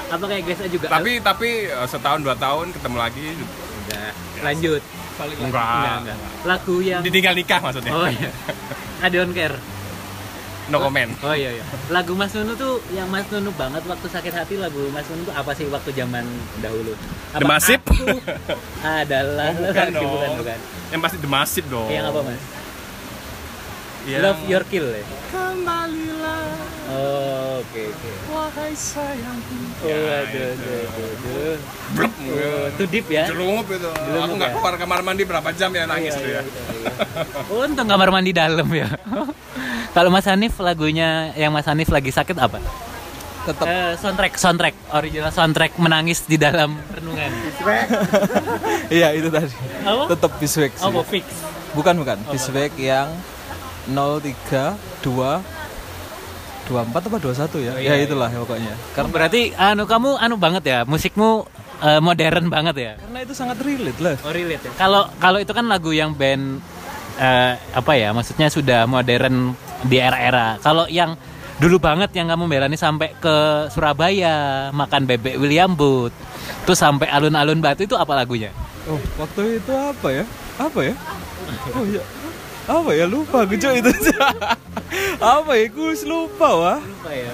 Apa 0.08 0.24
kayak 0.24 0.44
Gesa 0.46 0.66
juga? 0.68 0.88
Tapi 0.88 1.20
tapi 1.20 1.50
eh, 1.68 1.88
setahun 1.88 2.20
dua 2.20 2.36
tahun 2.36 2.72
ketemu 2.72 2.98
lagi 2.98 3.26
udah 3.86 4.06
lanjut. 4.44 4.82
enggak. 5.18 6.18
Lagu 6.46 6.76
yang 6.80 7.02
Ditinggal 7.02 7.34
nikah 7.34 7.60
maksudnya. 7.60 7.92
Oh 7.92 8.06
iya. 8.06 8.32
I 9.02 9.08
don't 9.08 9.34
care. 9.34 9.56
No 10.68 10.84
comment. 10.84 11.08
Oh 11.24 11.32
iya 11.32 11.56
iya. 11.56 11.64
Lagu 11.88 12.12
Mas 12.12 12.36
Nunu 12.36 12.52
tuh 12.54 12.84
yang 12.92 13.08
Mas 13.08 13.24
Nunu 13.32 13.56
banget 13.56 13.88
waktu 13.88 14.04
sakit 14.04 14.34
hati 14.36 14.60
lagu 14.60 14.84
Mas 14.92 15.08
Nunu 15.08 15.24
tuh 15.24 15.32
apa 15.32 15.56
sih 15.56 15.64
waktu 15.72 15.96
zaman 15.96 16.28
dahulu? 16.60 16.92
Apa? 17.32 17.56
Aku 17.56 18.20
adalah 18.84 19.52
Oh, 19.56 19.64
bukan 19.64 19.88
bukan, 19.88 19.88
bukan, 19.96 20.28
dong. 20.28 20.38
bukan. 20.44 20.58
Yang 20.92 21.02
pasti 21.02 21.18
The 21.18 21.30
Massive 21.32 21.68
dong. 21.72 21.88
Yang 21.88 22.06
apa 22.12 22.20
Mas? 22.22 22.42
Yang 24.08 24.22
Love 24.24 24.42
Your 24.48 24.64
Kill 24.66 24.88
ya? 24.90 25.04
Kembalilah 25.30 26.48
Oh, 26.88 27.60
oke 27.60 27.82
oke. 27.84 28.10
wahai 28.32 28.72
sayangku. 28.72 29.56
Oh, 29.78 29.86
Ya, 29.86 30.24
aduh, 30.24 30.24
itu. 30.24 30.40
aduh, 30.56 30.80
aduh, 30.80 31.08
aduh. 31.12 31.56
Blep. 31.92 32.12
Oh, 32.16 32.66
too 32.74 32.88
deep 32.88 33.08
ya? 33.08 33.28
Jelungup 33.28 33.68
itu. 33.68 33.90
Jelungup 33.92 34.24
aku 34.24 34.34
nggak 34.34 34.50
ya? 34.50 34.56
keluar 34.56 34.74
kamar 34.78 35.00
mandi 35.04 35.24
berapa 35.24 35.50
jam 35.52 35.70
ya 35.70 35.84
nangis 35.84 36.16
Iya, 36.16 36.18
tuh 36.18 36.24
iya, 36.26 36.40
ya. 36.40 36.42
iya, 36.42 36.62
iya. 36.80 36.92
Untung 37.62 37.86
kamar 37.86 38.08
mandi 38.08 38.32
dalam 38.32 38.68
ya. 38.72 38.88
Kalau 39.96 40.08
Mas 40.08 40.24
Hanif 40.26 40.56
lagunya 40.58 41.10
yang 41.34 41.52
Mas 41.52 41.68
Hanif 41.68 41.92
lagi 41.92 42.08
sakit 42.08 42.38
apa? 42.38 42.64
Tetap 43.44 43.66
Eh, 43.66 43.92
soundtrack, 43.98 44.34
soundtrack, 44.36 44.76
original 44.94 45.32
soundtrack 45.32 45.76
menangis 45.76 46.24
di 46.24 46.36
dalam 46.36 46.72
renungan. 46.90 47.32
Iya 48.88 49.12
itu 49.12 49.28
tadi. 49.28 49.52
Apa? 49.84 50.04
Tetap 50.10 50.32
Biswek 50.38 50.72
sih. 50.74 50.84
Oh, 50.84 51.04
fix. 51.04 51.28
Bukan 51.72 51.96
bukan. 51.98 52.16
Oh, 52.24 52.32
Biswek 52.32 52.72
yang 52.78 53.12
03 53.90 54.76
2 55.04 55.58
24 56.68 57.08
apa 57.08 57.18
21 57.24 57.64
ya? 57.64 57.72
Oh, 57.72 57.80
iya, 57.80 57.96
ya 57.96 58.04
itulah 58.04 58.28
pokoknya. 58.28 58.74
Karena 58.92 59.10
berarti 59.10 59.42
anu 59.56 59.88
kamu 59.88 60.20
anu 60.20 60.36
banget 60.36 60.64
ya, 60.68 60.80
musikmu 60.84 61.48
eh, 61.80 62.02
modern 62.04 62.52
banget 62.52 62.76
ya. 62.76 62.92
Karena 63.00 63.20
itu 63.24 63.34
sangat 63.34 63.58
relate 63.64 64.00
lah. 64.04 64.16
Oh 64.28 64.32
relate 64.36 64.64
ya. 64.68 64.72
Kalau 64.76 65.08
kalau 65.18 65.40
itu 65.40 65.52
kan 65.56 65.66
lagu 65.72 65.96
yang 65.96 66.12
band 66.12 66.60
eh, 67.18 67.54
apa 67.56 67.92
ya? 67.96 68.12
Maksudnya 68.12 68.52
sudah 68.52 68.84
modern 68.84 69.56
di 69.88 69.98
era-era. 69.98 70.60
Kalau 70.60 70.86
yang 70.92 71.16
dulu 71.58 71.80
banget 71.82 72.14
yang 72.14 72.30
kamu 72.30 72.46
belani 72.46 72.78
sampai 72.78 73.16
ke 73.18 73.68
Surabaya 73.74 74.70
makan 74.76 75.08
bebek 75.08 75.40
William 75.40 75.74
Booth, 75.74 76.14
terus 76.68 76.78
sampai 76.78 77.08
alun-alun 77.10 77.64
Batu 77.64 77.88
itu 77.88 77.96
apa 77.96 78.14
lagunya? 78.14 78.52
Oh, 78.88 79.00
waktu 79.20 79.60
itu 79.60 79.72
apa 79.74 80.08
ya? 80.12 80.24
Apa 80.60 80.80
ya? 80.84 80.94
Oh 81.76 81.84
iya. 81.88 82.04
Apa 82.68 82.92
ya 82.92 83.08
lupa 83.08 83.48
gue 83.48 83.56
itu. 83.56 83.90
apa 85.24 85.52
ya? 85.56 85.66
Gue 85.72 85.96
lupa 86.04 86.48
wah. 86.52 86.80
Lupa 86.84 87.12
ya. 87.16 87.32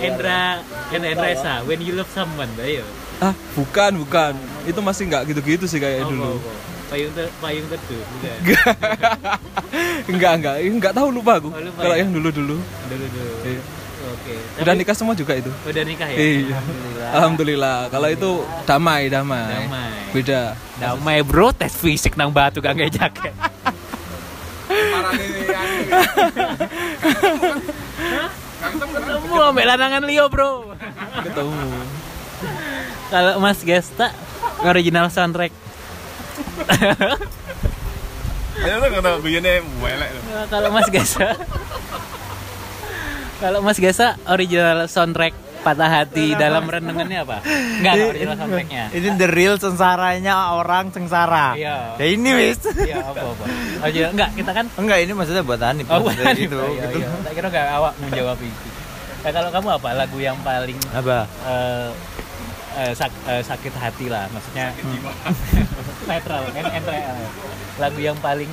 Hendra 0.00 0.64
Hendra 0.88 1.26
Esa, 1.28 1.60
When 1.68 1.84
You 1.84 1.98
Love 1.98 2.08
Someone, 2.14 2.48
ayo. 2.64 2.86
Ah, 3.20 3.36
bukan, 3.52 4.00
bukan. 4.00 4.32
Itu 4.64 4.80
masih 4.80 5.12
nggak 5.12 5.28
gitu-gitu 5.28 5.68
sih 5.68 5.76
kayak 5.76 6.08
dulu. 6.08 6.40
Payung 6.88 7.12
ter, 7.14 7.30
payung 7.38 7.68
teduh, 7.70 8.02
enggak, 10.10 10.32
enggak. 10.42 10.56
Enggak 10.58 10.92
tahu 10.96 11.08
lupa 11.14 11.38
aku. 11.38 11.54
Oh, 11.54 11.60
lupa 11.62 11.86
Kalau 11.86 11.94
ya? 11.94 12.02
yang 12.02 12.10
dulu-dulu. 12.10 12.58
Dulu 12.58 13.04
dulu. 13.14 13.34
Iya. 13.46 13.62
Oke. 14.10 14.34
Udah 14.58 14.72
Tapi- 14.74 14.78
nikah 14.82 14.96
semua 14.98 15.14
juga 15.14 15.32
itu. 15.38 15.50
Udah 15.68 15.82
nikah 15.86 16.08
ya? 16.10 16.18
Iya. 16.18 16.56
Alhamdulillah. 16.58 17.10
Alhamdulillah. 17.14 17.78
Kalau 17.94 18.08
itu 18.10 18.30
damai, 18.66 19.02
damai. 19.06 19.54
Damai. 19.54 19.90
Beda. 20.10 20.42
Damai 20.82 21.18
bro, 21.22 21.54
tes 21.54 21.70
fisik 21.70 22.18
nang 22.18 22.34
batu 22.34 22.58
gak 22.58 22.74
nggak 22.74 22.90
jaket. 22.90 23.34
Parah. 24.88 25.12
Ketemu 28.60 29.36
ambil 29.40 29.66
lanangan 29.68 30.02
Leo 30.04 30.26
bro. 30.32 30.72
Ketemu. 31.24 31.68
Kalau 33.10 33.42
Mas 33.42 33.60
Gesta 33.60 34.14
original 34.64 35.10
soundtrack. 35.12 35.52
Ayo 38.60 38.74
tuh 38.76 38.90
kata 38.92 39.10
welek. 39.80 40.10
Kalau 40.52 40.68
Mas 40.68 40.88
Gesta 40.92 41.32
Kalau 43.40 43.64
Mas 43.64 43.80
Gesta 43.80 44.20
original 44.28 44.84
soundtrack 44.88 45.49
patah 45.60 45.90
hati 45.92 46.32
dalam 46.34 46.64
renungannya 46.64 47.18
apa? 47.20 47.38
Enggak, 47.42 47.92
enggak 47.92 48.08
original 48.10 48.36
soundtracknya. 48.36 48.84
Ini 48.90 49.08
the 49.14 49.28
real 49.28 49.54
sengsaranya 49.56 50.34
orang 50.52 50.88
sengsara. 50.88 51.52
Iya. 51.52 51.76
Ya 51.96 52.06
ini 52.08 52.30
wis. 52.32 52.58
Iya, 52.66 52.96
apa 53.02 53.20
apa. 53.22 53.44
Original 53.82 54.10
enggak, 54.10 54.30
kita 54.34 54.50
kan 54.50 54.64
Enggak, 54.74 54.98
ini 55.00 55.12
maksudnya 55.12 55.42
buat 55.42 55.60
Hanif. 55.60 55.84
Oh, 55.86 56.00
maksudnya 56.00 56.24
bukan 56.26 56.36
gitu. 56.38 56.58
Iya, 56.58 56.84
gitu. 56.86 56.98
iya. 56.98 57.08
Tak 57.20 57.32
kira 57.32 57.46
enggak 57.48 57.66
awak 57.72 57.92
menjawab 57.98 58.38
itu. 58.38 58.68
Nah, 59.20 59.30
kalau 59.30 59.50
kamu 59.50 59.68
apa 59.74 59.88
lagu 59.94 60.18
yang 60.18 60.38
paling 60.40 60.78
Apa? 60.90 61.28
eh, 61.44 61.88
eh, 62.78 62.92
sak- 62.96 63.20
eh, 63.26 63.42
sakit 63.42 63.74
hati 63.74 64.08
lah 64.08 64.24
maksudnya 64.32 64.72
netral 66.08 66.40
kan 66.48 66.64
netral 66.64 66.96
lagu 67.76 68.00
yang 68.00 68.16
paling 68.16 68.48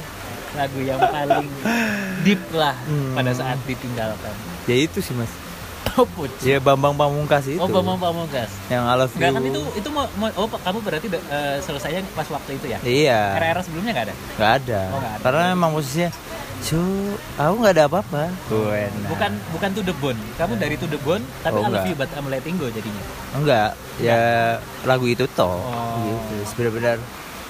lagu 0.53 0.79
yang 0.81 0.99
paling 0.99 1.47
deep 2.21 2.41
lah 2.51 2.75
Hmm. 2.83 3.15
pada 3.15 3.31
saat 3.31 3.55
ditinggalkan 3.63 4.35
Ya 4.65 4.75
itu 4.75 4.99
sih, 4.99 5.15
Mas. 5.15 5.31
Oh 5.97 6.05
Ya 6.39 6.57
Bambang 6.57 6.93
Pamungkas 6.93 7.43
itu. 7.45 7.57
oh 7.57 7.67
Bambang 7.67 7.97
Pamungkas 7.97 8.49
Yang 8.67 8.83
I 8.83 8.93
love 8.95 9.11
Enggak 9.11 9.27
you. 9.27 9.33
kan 9.33 9.43
itu 9.43 9.59
itu 9.75 9.89
mau, 9.89 10.05
mau- 10.15 10.35
oh 10.35 10.47
kamu 10.47 10.79
berarti 10.79 11.07
eh, 11.09 11.57
selesainya 11.59 12.01
pas 12.11 12.27
waktu 12.27 12.51
itu 12.53 12.65
ya 12.67 12.77
Iya. 12.79 13.21
era-era 13.35 13.59
sebelumnya 13.59 13.91
nggak 13.91 14.05
ada 14.05 14.15
Nggak 14.37 14.51
ada. 14.55 14.81
Oh, 14.87 14.99
nggak 14.99 15.13
ada. 15.13 15.23
Karena 15.23 15.41
emang 15.51 15.71
posisinya 15.71 16.11
Cu, 16.57 16.81
aku 17.37 17.53
nggak 17.55 17.69
ada 17.71 17.85
apa-apa. 17.85 18.33
Bukan 19.07 19.31
bukan 19.51 19.69
to 19.71 19.81
the 19.83 19.93
bone 19.95 20.17
kamu 20.35 20.57
dari 20.57 20.73
to 20.73 20.85
the 20.85 20.97
bone 20.99 21.21
tapi 21.39 21.53
Oh, 21.53 21.61
I 21.61 21.69
love 21.69 21.85
enggak. 21.85 21.85
you 21.85 21.95
but 21.95 22.09
I'm 22.11 22.27
letting 22.27 22.57
go 22.57 22.65
jadinya 22.67 23.03
Enggak, 23.31 23.69
ya 23.97 24.21
lagu 24.81 25.05
itu 25.05 25.29
toh. 25.29 25.53
Oh. 25.53 26.01
Gitu. 26.01 26.57
Benar-benar 26.57 26.97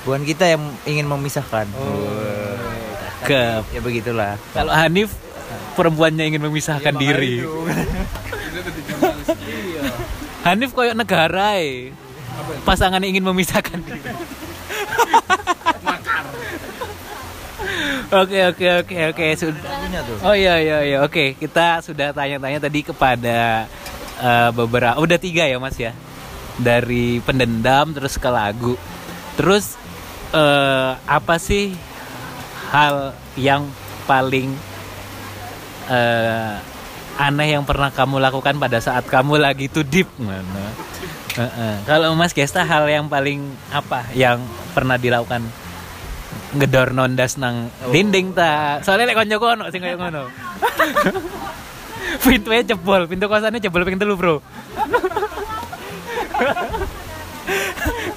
bukan 0.04 0.22
kita 0.24 0.44
yang 0.50 0.60
ingin 0.84 1.04
memisahkan. 1.06 1.68
ke 3.24 3.42
Ya 3.72 3.80
begitulah. 3.80 4.36
kalau 4.52 4.72
Hanif 4.72 5.12
perempuannya 5.74 6.28
ingin 6.28 6.44
memisahkan 6.44 6.92
Ya, 6.92 7.00
diri 7.00 7.44
Hanif 10.48 10.72
koyok 10.72 10.96
negara 10.96 11.60
eh. 11.60 11.92
Pasangan 12.64 13.02
ingin 13.04 13.26
memisahkan 13.26 13.82
diri. 13.82 14.00
Oke 18.08 18.40
oke 18.48 18.68
oke 18.86 18.98
oke. 19.12 19.26
Sudah. 19.36 19.62
Oh 20.24 20.32
iya 20.32 20.56
iya 20.62 20.78
iya. 20.86 20.98
Oke 21.04 21.36
kita 21.36 21.84
sudah 21.84 22.16
tanya-tanya 22.16 22.64
tadi 22.64 22.80
kepada 22.86 23.68
eh, 24.22 24.50
beberapa 24.56 24.96
udah 25.02 25.20
tiga 25.20 25.44
ya 25.44 25.60
mas 25.60 25.76
ya? 25.76 25.92
Dari 26.56 27.20
pendendam 27.26 27.92
terus 27.92 28.16
ke 28.16 28.30
lagu. 28.32 28.80
Terus 29.36 29.76
eh, 30.32 30.92
apa 30.96 31.36
sih 31.36 31.76
hal 32.72 33.12
yang 33.36 33.68
paling 34.08 34.56
eh, 35.92 36.56
aneh 37.18 37.58
yang 37.58 37.66
pernah 37.66 37.90
kamu 37.90 38.22
lakukan 38.22 38.62
pada 38.62 38.78
saat 38.78 39.10
kamu 39.10 39.42
lagi 39.42 39.66
too 39.68 39.82
deep 39.82 40.08
mana 40.22 40.70
Heeh. 41.38 41.74
kalau 41.86 42.18
mas 42.18 42.34
Gesta 42.34 42.66
hal 42.66 42.90
yang 42.90 43.06
paling 43.10 43.54
apa 43.70 44.10
yang 44.18 44.42
pernah 44.74 44.98
dilakukan? 44.98 45.46
Ngedor 46.58 46.98
nondas 46.98 47.38
nang 47.38 47.70
dinding 47.94 48.34
ta. 48.34 48.82
Soalnya 48.82 49.14
lek 49.14 49.18
konco 49.22 49.38
kono 49.38 49.70
sing 49.70 49.86
kayak 49.86 50.02
ngono. 50.02 50.34
Pintunya 52.26 52.64
jebol 52.66 53.06
pintu 53.06 53.30
kosannya 53.30 53.62
jebol 53.62 53.86
ping 53.86 54.02
telu 54.02 54.18
bro. 54.18 54.42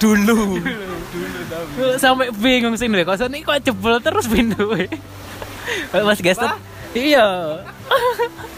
Dulu. 0.01 0.39
sampai 2.01 2.33
bingung 2.33 2.79
sih 2.79 2.89
nih 2.89 3.05
kosan 3.05 3.35
ini 3.35 3.45
kok 3.45 3.61
jebol 3.61 4.01
terus 4.01 4.31
pintu 4.31 4.65
Kalau 5.93 6.05
Mas 6.09 6.23
Gesta 6.25 6.57
Iya. 6.91 7.61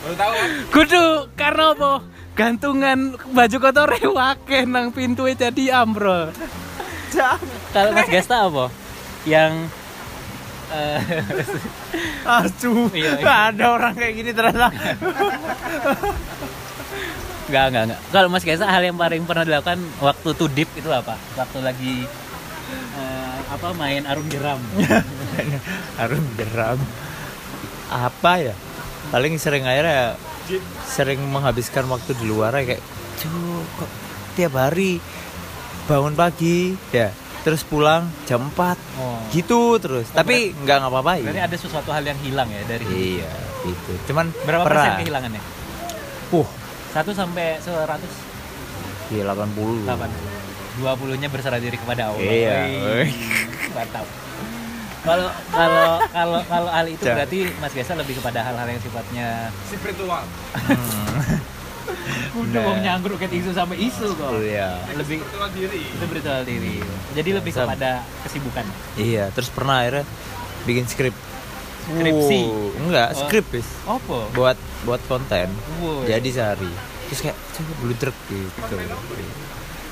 Baru 0.02 0.14
tahu? 0.18 0.32
Kudu 0.74 1.04
karena 1.38 1.64
apa? 1.72 1.92
Gantungan 2.32 2.98
baju 3.30 3.56
kotor 3.60 3.90
wake 3.92 4.64
nang 4.66 4.90
pintu 4.90 5.28
jadi 5.30 5.84
ambrol. 5.84 6.32
Kalau 7.70 7.90
Mas 7.92 8.08
Gesta 8.08 8.48
apa? 8.48 8.72
Yang 9.28 9.68
eh, 10.72 10.98
Aduh, 12.24 12.88
Iya, 12.90 13.20
iya. 13.20 13.52
ada 13.52 13.64
orang 13.76 13.92
kayak 13.92 14.14
gini 14.16 14.30
ternyata. 14.32 14.72
Enggak, 17.52 17.64
enggak, 17.68 17.82
enggak. 17.84 18.00
Kalau 18.10 18.28
Mas 18.32 18.44
Gesa 18.48 18.64
hal 18.64 18.82
yang 18.82 18.96
paling 18.96 19.28
pernah 19.28 19.44
dilakukan 19.44 19.78
waktu 20.00 20.28
to 20.32 20.48
deep 20.48 20.72
itu 20.72 20.88
apa? 20.88 21.20
Waktu 21.36 21.58
lagi 21.60 22.08
eh, 22.96 23.36
apa 23.52 23.68
main 23.76 24.08
arum 24.08 24.24
jeram. 24.32 24.58
Harum 26.00 26.24
jeram. 26.40 26.78
Apa 27.92 28.32
ya? 28.40 28.54
Paling 29.12 29.36
sering 29.36 29.62
akhirnya 29.62 30.16
sering 30.88 31.20
menghabiskan 31.22 31.84
waktu 31.86 32.16
di 32.16 32.24
luar 32.24 32.56
ya, 32.56 32.74
kayak 32.74 32.82
"Cuk, 33.20 33.64
kok 33.78 33.90
tiap 34.32 34.56
hari 34.56 34.96
bangun 35.84 36.16
pagi 36.16 36.72
ya 36.88 37.12
terus 37.42 37.66
pulang 37.66 38.06
jam 38.22 38.48
4 38.48 38.78
Oh. 38.96 39.18
gitu 39.28 39.76
terus 39.76 40.06
tapi 40.08 40.54
nggak 40.54 40.78
ngapa-ngapain 40.78 41.26
Berarti 41.26 41.42
ada 41.42 41.56
sesuatu 41.58 41.90
hal 41.90 42.06
yang 42.06 42.14
hilang 42.22 42.46
ya 42.46 42.62
dari 42.64 42.86
iya 43.18 43.30
gitu 43.60 43.92
cuman 44.08 44.30
berapa 44.46 44.62
pernah 44.62 44.78
persen 44.88 45.00
kehilangannya? 45.02 45.42
uh 46.32 46.48
1 46.94 47.02
sampai 47.12 47.58
100 47.58 49.12
iya 49.12 49.22
80 49.26 49.84
8 49.84 50.80
20 50.80 51.20
nya 51.20 51.28
berserah 51.28 51.60
diri 51.60 51.76
kepada 51.76 52.08
Allah. 52.08 52.24
Iya. 52.24 52.64
Mantap. 53.76 54.06
Kalau 55.02 55.26
kalau 55.50 55.86
kalau 56.08 56.38
kalau 56.44 56.68
hal 56.68 56.86
itu 56.86 57.02
Jangan. 57.02 57.16
berarti 57.18 57.38
Mas 57.58 57.72
Gesa 57.72 57.92
lebih 57.94 58.14
kepada 58.16 58.38
hal-hal 58.40 58.66
yang 58.66 58.78
sifatnya 58.78 59.28
Spiritual. 59.64 60.22
udah 62.32 62.62
Nah. 62.64 62.78
nyangkruk 62.80 63.18
ke 63.18 63.26
isu 63.28 63.50
sampai 63.50 63.76
isu 63.82 64.14
kok. 64.14 64.30
iya 64.38 64.78
Lebih 64.92 65.18
Spiritual 65.20 65.50
diri. 65.50 65.82
itu 65.84 66.04
beritual 66.06 66.40
diri. 66.42 66.76
Jadi 67.12 67.30
lebih 67.32 67.50
Sam- 67.50 67.66
kepada 67.66 67.90
kesibukan. 68.22 68.64
iya 68.94 69.28
terus 69.28 69.50
pernah 69.50 69.82
akhirnya 69.82 70.06
bikin 70.62 70.86
skrip 70.86 71.14
Skripsi. 71.82 72.40
Wow, 72.46 72.78
enggak 72.80 73.08
Oh. 73.10 73.18
skrip 73.20 73.46
bis 73.50 73.66
Apa? 73.82 74.30
buat 74.30 74.54
buat 74.82 75.02
konten 75.04 75.50
Wow. 75.76 76.06
jadi 76.06 76.28
sehari 76.30 76.70
terus 77.04 77.20
kayak 77.20 77.34
coba 77.52 77.72
truk 77.98 78.16
gitu 78.30 78.76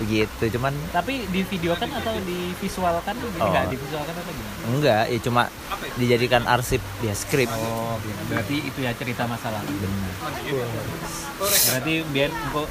begitu 0.01 0.45
cuman 0.57 0.73
Tapi 0.91 1.29
di 1.29 1.45
video 1.45 1.77
kan 1.77 1.93
atau 1.93 2.17
di 2.25 2.57
visualkan? 2.57 3.13
Oh. 3.21 3.45
Enggak, 3.45 3.69
di 3.69 3.77
visualkan 3.77 4.15
atau 4.17 4.33
gimana? 4.33 4.57
enggak 4.71 5.03
ya 5.07 5.19
cuma 5.21 5.43
dijadikan 5.95 6.43
arsip 6.45 6.81
dia 6.99 7.13
skrip 7.13 7.53
Oh, 7.53 8.01
gitu. 8.01 8.21
berarti 8.29 8.57
itu 8.65 8.79
ya 8.81 8.93
cerita 8.97 9.29
masalah. 9.29 9.61
bener 9.61 10.15
Berarti 11.41 11.93
biar 12.09 12.31
engko 12.33 12.65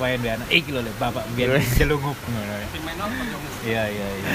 wae 0.00 0.16
biar 0.16 0.40
iki 0.48 0.72
lho 0.72 0.80
Le, 0.80 0.92
bapak 0.96 1.24
biar 1.36 1.52
ngono 1.52 2.54
ya. 2.56 2.68
Iya, 3.60 3.82
iya, 3.92 4.06
iya. 4.16 4.30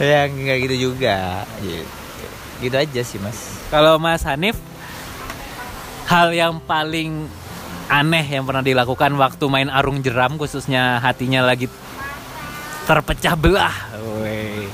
ya 0.00 0.20
enggak 0.24 0.58
gitu 0.64 0.76
juga 0.88 1.44
gitu. 1.60 1.84
gitu 2.60 2.76
aja 2.76 3.00
sih 3.04 3.20
mas 3.20 3.60
Kalau 3.68 4.00
Mas 4.00 4.24
Hanif 4.24 4.56
hal 6.08 6.32
yang 6.32 6.56
paling 6.58 7.28
aneh 7.90 8.22
yang 8.22 8.46
pernah 8.46 8.62
dilakukan 8.62 9.10
waktu 9.18 9.44
main 9.50 9.66
arung 9.66 9.98
jeram 9.98 10.38
khususnya 10.38 11.02
hatinya 11.02 11.42
lagi 11.42 11.66
terpecah 12.86 13.34
belah. 13.34 13.76
Woi. 13.98 14.70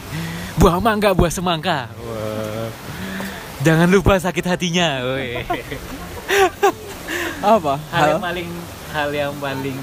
Buah 0.60 0.76
mangga, 0.78 1.16
buah 1.16 1.32
semangka. 1.32 1.88
Wah. 1.96 2.68
Jangan 3.64 3.88
lupa 3.88 4.20
sakit 4.20 4.44
hatinya. 4.44 5.00
Woi. 5.00 5.40
apa 7.46 7.74
Hal 7.92 8.16
yang 8.16 8.22
paling 8.22 8.48
hal 8.90 9.10
yang 9.12 9.34
paling 9.38 9.78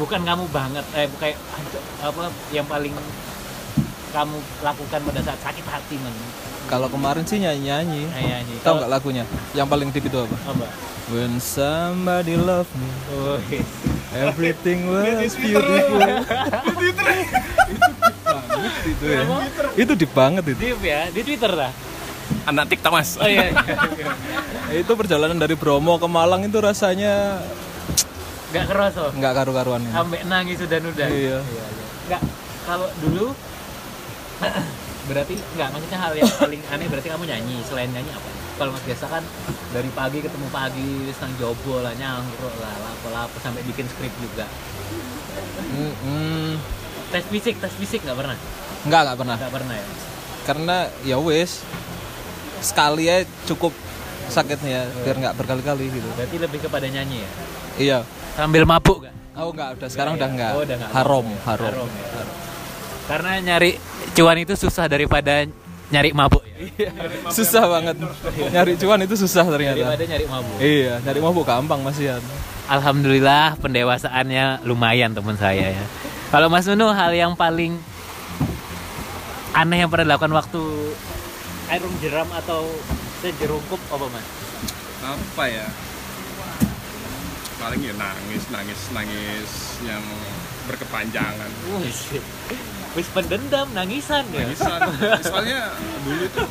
bukan 0.00 0.20
kamu 0.24 0.44
banget 0.48 0.86
eh 0.96 1.06
kayak 1.20 1.38
apa 2.00 2.32
yang 2.54 2.64
paling 2.64 2.94
kamu 4.10 4.34
lakukan 4.60 5.00
pada 5.02 5.20
saat 5.22 5.40
sakit 5.40 5.64
hati 5.64 5.96
man. 5.98 6.14
kalau 6.66 6.86
kemarin 6.86 7.22
sih 7.22 7.38
nyanyi 7.38 7.66
nyanyi 7.66 8.02
Nyanyi. 8.06 8.54
tahu 8.60 8.78
nggak 8.78 8.90
lagunya 8.90 9.24
yang 9.52 9.66
paling 9.66 9.88
deep 9.88 10.04
itu 10.04 10.18
apa 10.18 10.36
Apa? 10.46 10.66
when 11.08 11.38
somebody 11.38 12.34
love 12.34 12.70
me 12.74 12.88
Woi. 13.12 13.58
everything 14.12 14.86
was 14.86 15.34
beautiful 15.34 15.98
itu 18.82 19.04
ya 19.04 19.22
itu 19.74 19.92
deep 19.94 20.12
banget 20.12 20.44
itu 20.50 20.58
Deep 20.60 20.80
ya, 20.82 21.08
di 21.08 21.20
Twitter 21.22 21.52
lah. 21.52 21.72
Anak 22.42 22.68
TikTok 22.68 22.92
mas. 22.92 23.16
Oh 23.16 23.26
iya. 23.26 23.52
itu 24.72 24.92
perjalanan 24.92 25.36
dari 25.36 25.54
Bromo 25.54 25.96
ke 25.96 26.06
Malang 26.06 26.42
itu 26.42 26.56
rasanya 26.58 27.40
Gak 28.50 28.66
kerasa. 28.66 29.12
nggak 29.12 29.32
karu-karuan. 29.32 29.82
Sampai 29.88 30.26
nangis 30.26 30.58
sudah 30.58 30.78
udah. 30.78 31.08
Iya. 31.08 31.38
Enggak 32.06 32.22
kalau 32.64 32.88
dulu 32.98 33.26
berarti 35.02 35.34
enggak 35.34 35.68
maksudnya 35.70 35.98
hal 35.98 36.12
yang 36.14 36.30
paling 36.34 36.62
aneh 36.68 36.86
berarti 36.86 37.08
kamu 37.08 37.24
nyanyi. 37.24 37.56
Selain 37.62 37.88
nyanyi 37.88 38.10
apa? 38.10 38.28
Kalau 38.56 38.70
Mas 38.70 38.84
biasa 38.84 39.04
kan 39.08 39.24
dari 39.70 39.88
pagi 39.90 40.18
ketemu 40.20 40.48
pagi, 40.50 40.92
senang 41.10 41.32
jobo 41.36 41.80
lah, 41.80 41.92
nyangkruk 41.92 42.52
lah, 42.56 42.74
lapo-lapo 42.78 43.36
sampai 43.38 43.64
bikin 43.64 43.86
skrip 43.86 44.12
juga. 44.18 44.44
Hmm, 45.66 45.94
hmm. 45.96 46.52
Tes 47.08 47.24
fisik, 47.26 47.56
tes 47.56 47.72
fisik 47.72 48.00
nggak 48.00 48.16
pernah? 48.16 48.36
nggak 48.80 49.00
nggak 49.02 49.18
pernah 49.18 49.36
Nggak 49.36 49.52
pernah 49.52 49.74
ya? 49.76 49.86
karena 50.40 50.76
ya 51.04 51.16
wes 51.20 51.60
sekali 52.58 53.04
ya 53.04 53.20
cukup 53.44 53.76
sakitnya 54.26 54.70
ya 54.72 54.82
biar 55.04 55.16
nggak 55.18 55.34
berkali-kali 55.36 55.84
gitu 55.90 56.08
Berarti 56.16 56.36
lebih 56.38 56.58
kepada 56.60 56.88
nyanyi 56.88 57.20
ya? 57.20 57.30
iya 57.76 57.98
Sambil 58.32 58.64
mabuk 58.64 59.04
kan? 59.04 59.12
oh 59.36 59.52
nggak 59.52 59.76
udah 59.76 59.88
sekarang 59.88 60.16
udah 60.16 60.28
nggak 60.30 60.52
Oh, 60.54 60.64
udah 60.64 60.76
nggak. 60.76 60.90
harom 60.96 61.26
harom, 61.44 61.68
Harom 61.68 61.90
ya. 61.92 62.24
Karena 63.04 63.30
nyari 63.42 63.70
cuan 64.12 64.36
itu 64.36 64.54
susah 64.54 64.86
daripada 64.86 65.46
nyari 65.90 66.10
mabuk 66.10 66.42
ya. 66.78 66.90
susah 67.28 67.66
banget 67.66 67.96
nyari 68.54 68.72
cuan 68.76 69.00
itu 69.02 69.14
susah 69.16 69.44
ternyata 69.44 69.76
Daripada 69.76 70.04
nyari 70.06 70.26
mabuk. 70.26 70.56
iya 70.58 70.94
nyari 71.00 71.18
mabuk 71.18 71.44
gampang 71.44 71.80
mas 71.80 71.98
Ian 71.98 72.22
Alhamdulillah 72.70 73.58
pendewasaannya 73.58 74.62
lumayan 74.62 75.10
teman 75.10 75.34
saya 75.34 75.74
ya. 75.74 75.84
Kalau 76.30 76.46
Mas 76.46 76.70
Nunu 76.70 76.94
hal 76.94 77.10
yang 77.10 77.34
paling 77.34 77.74
aneh 79.50 79.82
yang 79.82 79.90
pernah 79.90 80.06
dilakukan 80.06 80.30
waktu 80.30 80.62
arum 81.66 81.90
jeram 81.98 82.30
atau 82.30 82.62
sejerungkup 83.18 83.82
apa 83.90 84.06
Mas? 84.14 84.26
Apa 85.02 85.44
ya? 85.50 85.66
Paling 87.58 87.82
ya 87.82 87.94
nangis, 87.98 88.46
nangis, 88.54 88.80
nangis 88.94 89.50
yang 89.82 90.04
berkepanjangan. 90.70 91.50
Wis, 92.90 93.06
pendendam 93.14 93.70
nangisan 93.70 94.26
ya. 94.34 94.42
Nangisan. 94.42 94.80
Soalnya 95.30 95.70
dulu 96.02 96.22
itu 96.26 96.42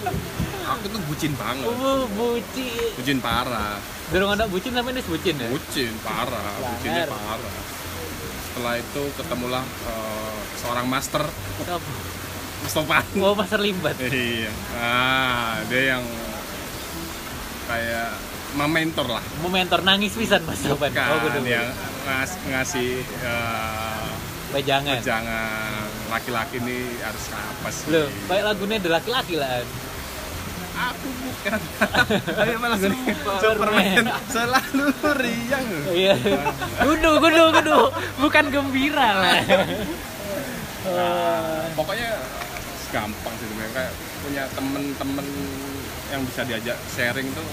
aku 0.64 0.86
tuh 0.88 1.02
bucin 1.10 1.34
banget. 1.36 1.68
Uh, 1.68 2.06
bucin. 2.16 2.90
Bucin 2.96 3.18
parah. 3.20 3.76
Dorong 4.10 4.32
anak 4.34 4.48
bucin 4.48 4.72
namanya 4.72 5.04
bucin 5.04 5.36
ya. 5.36 5.48
Bucin 5.52 5.94
parah, 6.00 6.56
bucinnya 6.64 7.06
parah. 7.06 7.56
Setelah 8.50 8.76
itu 8.80 9.04
ketemulah 9.16 9.64
eh, 9.64 10.38
seorang 10.58 10.86
master 10.90 11.24
Apa? 11.68 11.78
Mustafa. 12.60 13.00
Oh, 13.24 13.36
pasar 13.38 13.60
limbat. 13.64 13.96
Iya. 14.02 14.52
Ah, 14.76 15.64
dia 15.72 15.96
yang 15.96 16.04
kayak 17.70 18.10
mementor 18.58 19.08
lah. 19.08 19.24
Mau 19.40 19.48
mentor 19.48 19.86
nangis 19.86 20.18
pisan 20.18 20.42
Mas 20.44 20.60
Sopan. 20.60 20.92
Kan 20.92 21.08
Oh, 21.14 21.46
yang 21.46 21.70
ngas, 22.04 22.36
ngasih 22.50 23.00
eh, 23.06 24.10
Pejangan. 24.50 24.98
jangan 25.00 25.79
laki-laki 26.10 26.58
ini 26.58 26.78
harus 27.06 27.26
apa 27.32 27.70
sih? 27.70 27.88
Loh, 27.94 28.08
kayak 28.26 28.44
lagunya 28.50 28.76
ada 28.82 28.90
laki-laki 29.00 29.36
lah. 29.38 29.62
Aku 30.80 31.08
bukan. 31.12 31.60
Ayo 32.44 32.56
malah 32.58 32.80
Superman. 33.40 34.06
Selalu 34.32 34.86
riang. 35.20 35.68
Iya. 35.92 36.16
Kudu, 36.84 37.12
kudu, 37.20 37.44
kudu. 37.62 37.80
Bukan 38.22 38.46
gembira 38.48 39.08
lah. 39.20 39.40
Nah, 40.88 41.68
pokoknya 41.76 42.16
gampang 42.90 43.34
sih 43.38 43.46
sebenarnya 43.46 43.74
kayak 43.76 43.94
punya 44.26 44.44
temen-temen 44.56 45.28
yang 46.10 46.22
bisa 46.26 46.42
diajak 46.48 46.78
sharing 46.90 47.28
tuh 47.38 47.46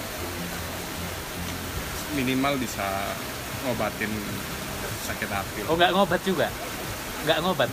minimal 2.17 2.57
bisa 2.57 3.13
ngobatin 3.67 4.09
sakit 5.05 5.29
hati. 5.29 5.61
Oh, 5.69 5.77
nggak 5.77 5.93
ngobat 5.93 6.21
juga? 6.25 6.49
Nggak 7.23 7.39
ngobat? 7.41 7.71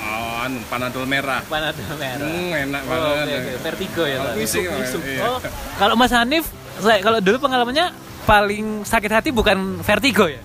Oh, 0.00 0.40
anu 0.40 0.58
panadol 0.66 1.04
merah. 1.04 1.38
Panadol 1.44 1.92
merah. 1.94 2.24
Hmm, 2.24 2.50
enak 2.50 2.80
Oh, 2.82 2.88
banget. 2.88 3.20
oke, 3.20 3.32
oke. 3.36 3.52
Vertigo 3.62 4.02
ya. 4.02 4.16
Kalau 4.16 4.26
Pak? 4.26 4.34
pusing, 4.34 4.64
iya. 4.66 5.22
Oh, 5.22 5.38
kalau 5.76 5.94
Mas 5.94 6.10
Hanif, 6.10 6.44
saya 6.76 6.98
kalau 6.98 7.18
dulu 7.20 7.36
pengalamannya 7.38 7.86
paling 8.22 8.82
sakit 8.82 9.10
hati 9.10 9.28
bukan 9.30 9.78
vertigo 9.80 10.24
ya? 10.24 10.40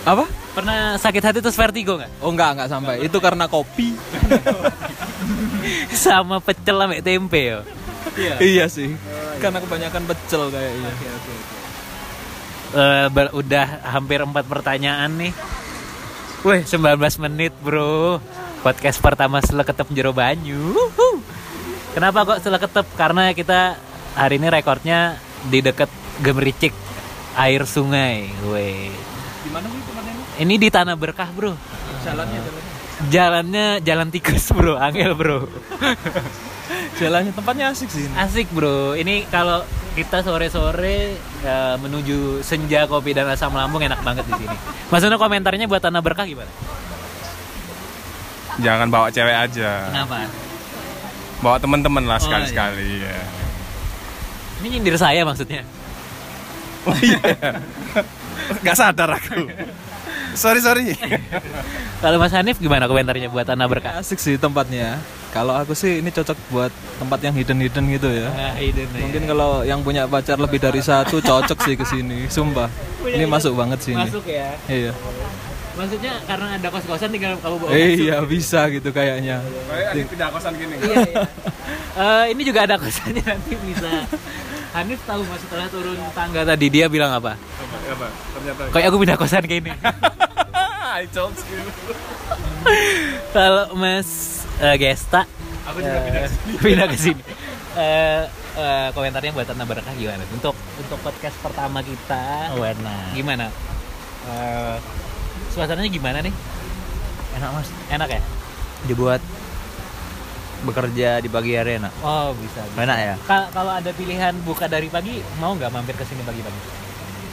apa 0.00 0.24
Pernah 0.50 0.96
sakit 0.96 1.20
hati 1.20 1.38
terus 1.38 1.54
vertigo 1.54 1.94
nggak? 1.94 2.08
oh 2.18 2.32
nggak 2.32 2.48
nggak 2.56 2.68
sampai 2.68 2.94
itu 3.04 3.14
karena 3.20 3.44
kopi 3.46 3.92
Sama 5.94 6.40
pecel 6.40 6.74
sama 6.74 6.94
tempe 6.98 7.60
ya. 8.16 8.34
iya 8.40 8.64
sih. 8.66 8.96
Karena 9.38 9.60
kebanyakan 9.60 10.02
pecel 10.06 10.48
kayaknya. 10.48 10.90
Eh, 12.70 13.06
ber- 13.08 13.34
udah 13.34 13.66
hampir 13.84 14.18
empat 14.18 14.46
pertanyaan 14.46 15.10
nih. 15.12 15.32
Wih, 16.40 16.64
19 16.64 16.96
menit, 17.20 17.52
Bro. 17.60 18.16
Podcast 18.64 18.96
pertama 18.96 19.44
setelah 19.44 19.60
ketep 19.60 19.92
jero 19.92 20.16
banyu. 20.16 20.72
Kenapa 21.92 22.24
kok 22.24 22.40
setelah 22.40 22.56
ketep? 22.56 22.86
Karena 22.96 23.36
kita 23.36 23.76
hari 24.16 24.40
ini 24.40 24.48
rekornya 24.48 25.20
di 25.52 25.60
deket 25.60 25.92
gemericik 26.24 26.72
air 27.36 27.68
sungai. 27.68 28.32
Weh. 28.48 28.88
Di 29.44 29.50
mana 29.52 29.68
tempatnya 29.68 30.12
ini? 30.16 30.24
Ini 30.40 30.54
di 30.56 30.68
Tanah 30.72 30.96
Berkah, 30.96 31.28
Bro. 31.28 31.52
Jalannya, 32.08 32.40
jalannya. 32.40 32.72
Jalannya 33.12 33.66
jalan 33.84 34.08
tikus, 34.08 34.48
Bro. 34.56 34.80
Angel, 34.80 35.12
Bro. 35.12 35.44
Jalannya 36.96 37.36
tempatnya 37.36 37.68
asik 37.68 37.92
sih. 37.92 38.08
ini. 38.08 38.16
Asik, 38.16 38.48
Bro. 38.48 38.96
Ini 38.96 39.28
kalau 39.28 39.60
kita 39.90 40.22
sore-sore 40.22 41.18
eh, 41.42 41.74
menuju 41.82 42.40
senja 42.46 42.86
kopi 42.86 43.10
dan 43.10 43.26
asam 43.26 43.50
lambung 43.52 43.82
enak 43.82 44.00
banget 44.06 44.24
di 44.30 44.34
sini. 44.46 44.56
Mas 44.88 45.02
Uno 45.02 45.18
komentarnya 45.18 45.66
buat 45.66 45.82
Tanah 45.82 45.98
Berkah 45.98 46.24
gimana? 46.26 46.50
Jangan 48.60 48.86
bawa 48.92 49.08
cewek 49.10 49.36
aja. 49.50 49.88
Kenapa? 49.90 50.28
Bawa 51.40 51.56
teman-teman 51.56 52.04
lah 52.04 52.20
Oh, 52.20 52.24
sekali-sekali 52.28 53.02
ya. 53.02 53.18
Ini 54.60 54.66
nyindir 54.76 54.96
saya 55.00 55.24
maksudnya. 55.24 55.64
Oh 56.84 56.96
iya. 57.00 57.20
Gak 58.64 58.76
sadar 58.76 59.16
aku. 59.16 59.48
Sorry 60.34 60.60
sorry. 60.62 60.94
Kalau 62.00 62.16
Mas 62.16 62.32
Hanif 62.32 62.56
gimana 62.56 62.88
komentarnya 62.88 63.28
buat 63.28 63.44
Tanah 63.44 63.66
Berkah? 63.68 64.00
Asik 64.00 64.16
sih 64.16 64.40
tempatnya. 64.40 64.96
Kalau 65.30 65.54
aku 65.54 65.76
sih 65.78 66.02
ini 66.02 66.10
cocok 66.10 66.38
buat 66.50 66.72
tempat 66.98 67.22
yang 67.22 67.34
hidden-hidden 67.38 67.84
gitu 67.94 68.08
ya. 68.10 68.28
Ah, 68.34 68.54
hidden 68.58 68.88
ya. 68.90 69.00
Mungkin 69.04 69.22
kalau 69.30 69.62
yang 69.62 69.80
punya 69.84 70.08
pacar 70.10 70.40
lebih 70.40 70.58
dari 70.58 70.82
satu 70.82 71.22
cocok 71.22 71.58
sih 71.62 71.74
ke 71.78 71.84
sini. 71.86 72.26
Sumpah. 72.26 72.66
Ini 73.06 73.28
masuk 73.30 73.54
banget 73.54 73.78
sini. 73.84 74.00
Masuk 74.00 74.26
ya. 74.26 74.58
Iya. 74.66 74.92
Maksudnya 75.78 76.12
karena 76.26 76.58
ada 76.58 76.68
kos-kosan 76.68 77.08
tinggal 77.14 77.38
kamu 77.38 77.56
bawa 77.62 77.70
Eh, 77.72 77.94
iya 78.04 78.18
bisa 78.26 78.66
gitu 78.74 78.90
kayaknya. 78.90 79.38
Kayak 79.70 79.88
ada 79.94 80.02
pindah 80.10 80.28
kosan 80.34 80.52
gini. 80.58 80.74
Iya, 80.82 80.96
iya. 81.08 81.24
Eh, 81.94 82.24
ini 82.34 82.42
juga 82.42 82.66
ada 82.66 82.74
kosannya 82.74 83.22
nanti 83.22 83.54
bisa. 83.54 83.90
Hanif 84.70 85.02
tahu 85.02 85.22
mas 85.26 85.42
setelah 85.42 85.66
turun 85.66 85.98
tangga 86.14 86.42
tadi 86.46 86.66
dia 86.70 86.86
bilang 86.86 87.10
apa? 87.10 87.34
Apa, 87.34 87.76
apa? 87.90 88.06
Ternyata. 88.34 88.62
Kayak 88.74 88.86
aku 88.90 88.96
pindah 88.98 89.16
kosan 89.18 89.44
kayak 89.46 89.62
ini. 89.62 89.72
I 91.00 91.08
told 91.08 91.32
you. 91.48 91.64
Kalau 93.32 93.72
Mas 93.72 94.08
eh, 94.60 94.76
Gesta 94.76 95.24
Aku 95.64 95.80
juga 95.80 95.96
pindah. 95.98 96.28
pindah 96.64 96.86
ke 96.86 96.96
sini. 96.98 97.22
Eh, 97.72 98.22
eh, 98.54 98.88
komentarnya 98.92 99.32
buat 99.32 99.46
Tanah 99.46 99.64
Berkah 99.64 99.94
gimana? 99.94 100.20
Untuk 100.28 100.52
untuk 100.76 100.98
podcast 101.00 101.36
pertama 101.40 101.80
kita. 101.80 102.52
Warna. 102.52 103.12
Gimana? 103.12 103.48
Eh, 104.26 104.76
suasananya 105.50 105.88
gimana 105.88 106.20
nih? 106.20 106.34
Enak 107.38 107.48
mas. 107.54 107.68
Enak 107.88 108.08
ya? 108.10 108.20
Dibuat 108.84 109.22
bekerja 110.60 111.24
di 111.24 111.28
pagi 111.30 111.56
hari 111.56 111.80
enak. 111.80 111.92
Oh 112.02 112.36
bisa. 112.36 112.60
bisa. 112.66 112.80
Enak 112.82 112.98
ya? 112.98 113.14
Ka- 113.24 113.48
Kalau 113.48 113.72
ada 113.72 113.90
pilihan 113.94 114.36
buka 114.44 114.68
dari 114.68 114.92
pagi, 114.92 115.16
mau 115.38 115.56
nggak 115.56 115.70
mampir 115.70 115.96
ke 115.96 116.04
sini 116.04 116.20
pagi-pagi? 116.20 116.60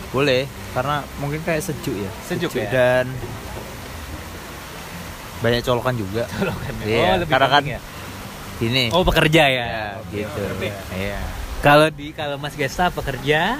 Boleh, 0.08 0.48
karena 0.72 1.04
mungkin 1.18 1.44
kayak 1.44 1.62
sejuk 1.62 1.94
ya. 1.94 2.12
Sejuk 2.24 2.52
ya? 2.56 2.70
Dan 2.70 3.06
banyak 5.38 5.62
colokan 5.62 5.94
juga. 5.94 6.24
Colokan 6.32 6.74
ya? 6.82 6.86
Iya, 6.86 6.98
Oh, 6.98 7.16
lebih 7.22 7.34
karena 7.34 7.48
kan 7.50 7.64
ya? 7.64 7.80
ini. 8.58 8.84
Oh 8.90 9.04
pekerja 9.06 9.44
ya. 9.46 9.66
ya, 9.68 9.86
gitu. 10.10 10.42
Iya. 10.92 11.20
Kalau 11.62 11.88
di 11.90 12.10
kalau 12.10 12.38
Mas 12.38 12.54
Gesta 12.54 12.90
pekerja, 12.90 13.58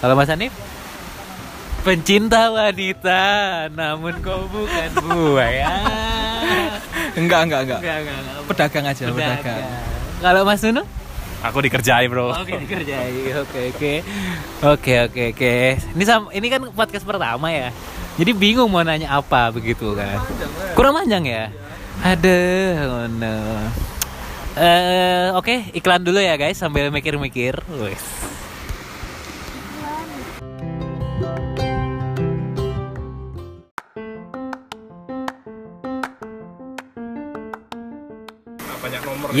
kalau 0.00 0.14
Mas 0.16 0.28
Hanif 0.28 0.52
pencinta 1.80 2.48
wanita, 2.48 3.22
namun 3.72 4.16
kau 4.20 4.44
bukan 4.46 4.90
buaya. 5.02 5.72
Enggak, 7.16 7.48
enggak, 7.48 7.60
enggak. 7.64 7.80
Enggak, 7.80 7.96
enggak, 8.00 8.16
enggak. 8.16 8.36
Pedagang 8.48 8.84
aja, 8.86 9.02
pedagang. 9.08 9.38
Pedagang. 9.40 9.64
Kalau 10.20 10.40
Mas 10.44 10.60
Nuno? 10.62 10.82
Aku 11.40 11.64
dikerjai 11.64 12.04
bro. 12.12 12.36
Oke, 12.36 12.52
dikerjai. 12.52 13.32
Oke, 13.40 13.60
oke. 13.72 13.92
Oke, 14.60 14.94
oke, 15.08 15.22
oke. 15.32 15.54
Ini 15.96 16.04
sam 16.04 16.28
ini 16.36 16.46
kan 16.52 16.60
podcast 16.76 17.08
pertama 17.08 17.48
ya. 17.48 17.72
Jadi 18.20 18.36
bingung 18.36 18.68
mau 18.68 18.84
nanya 18.84 19.16
apa 19.16 19.48
begitu 19.48 19.96
kan. 19.96 20.20
Kurang 20.76 21.00
panjang 21.00 21.24
ya? 21.24 21.48
Aduh, 22.04 22.76
oh 22.84 23.06
no. 23.08 23.36
Eh, 24.60 25.32
oke, 25.32 25.72
iklan 25.72 26.04
dulu 26.04 26.20
ya 26.20 26.36
guys 26.36 26.60
sambil 26.60 26.92
mikir-mikir. 26.92 27.56
Wes. 27.80 28.04
Nomor. 29.80 30.49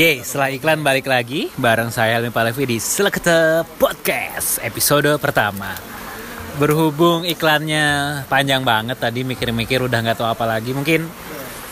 Yeay, 0.00 0.24
setelah 0.24 0.48
iklan 0.48 0.80
balik 0.80 1.04
lagi 1.04 1.52
bareng 1.60 1.92
saya 1.92 2.16
Alvin 2.16 2.32
Palevi 2.32 2.64
di 2.64 2.80
Selekete 2.80 3.68
Podcast 3.76 4.56
episode 4.64 5.20
pertama. 5.20 5.76
Berhubung 6.56 7.28
iklannya 7.28 8.24
panjang 8.24 8.64
banget 8.64 8.96
tadi 8.96 9.28
mikir-mikir 9.28 9.84
udah 9.84 10.00
nggak 10.00 10.16
tahu 10.16 10.24
apa 10.24 10.48
lagi. 10.48 10.72
Mungkin 10.72 11.04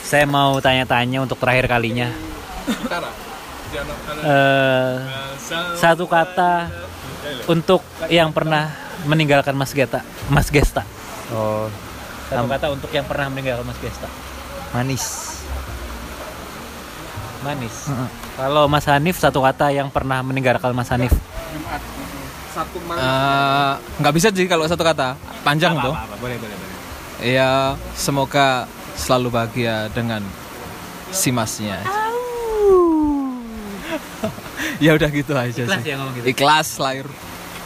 saya 0.04 0.28
mau 0.28 0.60
tanya-tanya 0.60 1.24
untuk 1.24 1.40
terakhir 1.40 1.72
kalinya. 1.72 2.12
Eh, 4.20 4.94
satu 5.80 6.04
kata 6.04 6.68
untuk 7.48 7.80
yang 8.12 8.28
pernah 8.28 8.76
meninggalkan 9.08 9.56
Mas 9.56 9.72
Gesta, 9.72 10.04
Mas 10.28 10.52
Gesta. 10.52 10.84
Oh, 11.32 11.72
Satu 12.28 12.44
kata 12.44 12.76
untuk 12.76 12.92
yang 12.92 13.08
pernah 13.08 13.32
meninggalkan 13.32 13.64
Mas 13.64 13.80
Gesta. 13.80 14.08
manis. 14.76 15.27
Manis. 17.40 17.86
Kalau 18.34 18.66
Mas 18.66 18.86
Hanif 18.86 19.16
satu 19.18 19.40
kata 19.40 19.70
yang 19.70 19.88
pernah 19.88 20.22
meninggalkan 20.22 20.74
Mas 20.74 20.90
Hanif. 20.90 21.14
Satu 22.50 22.78
malam. 22.84 22.98
Eh, 22.98 23.72
nggak 24.02 24.14
bisa 24.14 24.28
sih 24.30 24.46
kalau 24.46 24.66
satu 24.66 24.82
kata. 24.82 25.14
Panjang 25.46 25.78
tuh. 25.78 25.94
Boleh, 26.18 26.36
boleh, 26.38 26.56
boleh. 26.58 26.76
Ya, 27.22 27.74
semoga 27.94 28.66
selalu 28.94 29.30
bahagia 29.30 29.90
dengan 29.90 30.22
si 31.10 31.30
masnya. 31.30 31.78
ya 34.84 34.94
udah 34.94 35.10
gitu 35.10 35.34
aja 35.34 35.62
Ikhlas 35.62 35.82
sih. 35.82 35.90
ya 35.90 35.94
ngomong 35.98 36.14
gitu. 36.18 36.26
Ikhlas 36.26 36.68
lahir 36.78 37.06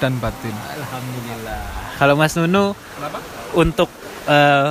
dan 0.00 0.12
batin. 0.20 0.52
Alhamdulillah. 0.52 1.60
Kalau 1.96 2.14
Mas 2.16 2.34
Nunu 2.34 2.74
Kenapa? 2.74 3.18
untuk 3.54 3.88
eh, 4.26 4.68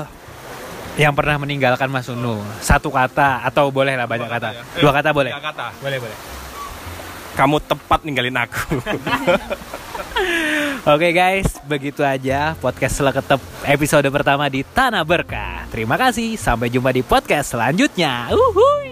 yang 1.00 1.16
pernah 1.16 1.40
meninggalkan 1.40 1.88
Mas 1.88 2.08
Nunu 2.12 2.44
satu 2.60 2.92
kata 2.92 3.48
atau 3.48 3.72
boleh 3.72 3.96
lah 3.96 4.08
banyak 4.08 4.28
kata. 4.28 4.50
ya. 4.52 4.64
Dua 4.80 4.92
kata 4.92 5.10
boleh. 5.16 5.32
Tiga 5.32 5.44
kata. 5.52 5.66
Boleh 5.80 5.98
boleh. 6.04 6.18
Kamu 7.32 7.58
tepat 7.64 8.00
ninggalin 8.04 8.36
aku. 8.36 8.76
Oke 10.92 11.16
guys, 11.16 11.48
begitu 11.64 12.04
aja 12.04 12.58
podcast 12.60 13.00
Seleketep 13.00 13.40
episode 13.64 14.08
pertama 14.12 14.52
di 14.52 14.68
Tanah 14.68 15.08
Berkah. 15.08 15.64
Terima 15.72 15.96
kasih, 15.96 16.36
sampai 16.36 16.68
jumpa 16.68 16.92
di 16.92 17.06
podcast 17.06 17.56
selanjutnya. 17.56 18.28
Uhuy. 18.34 18.91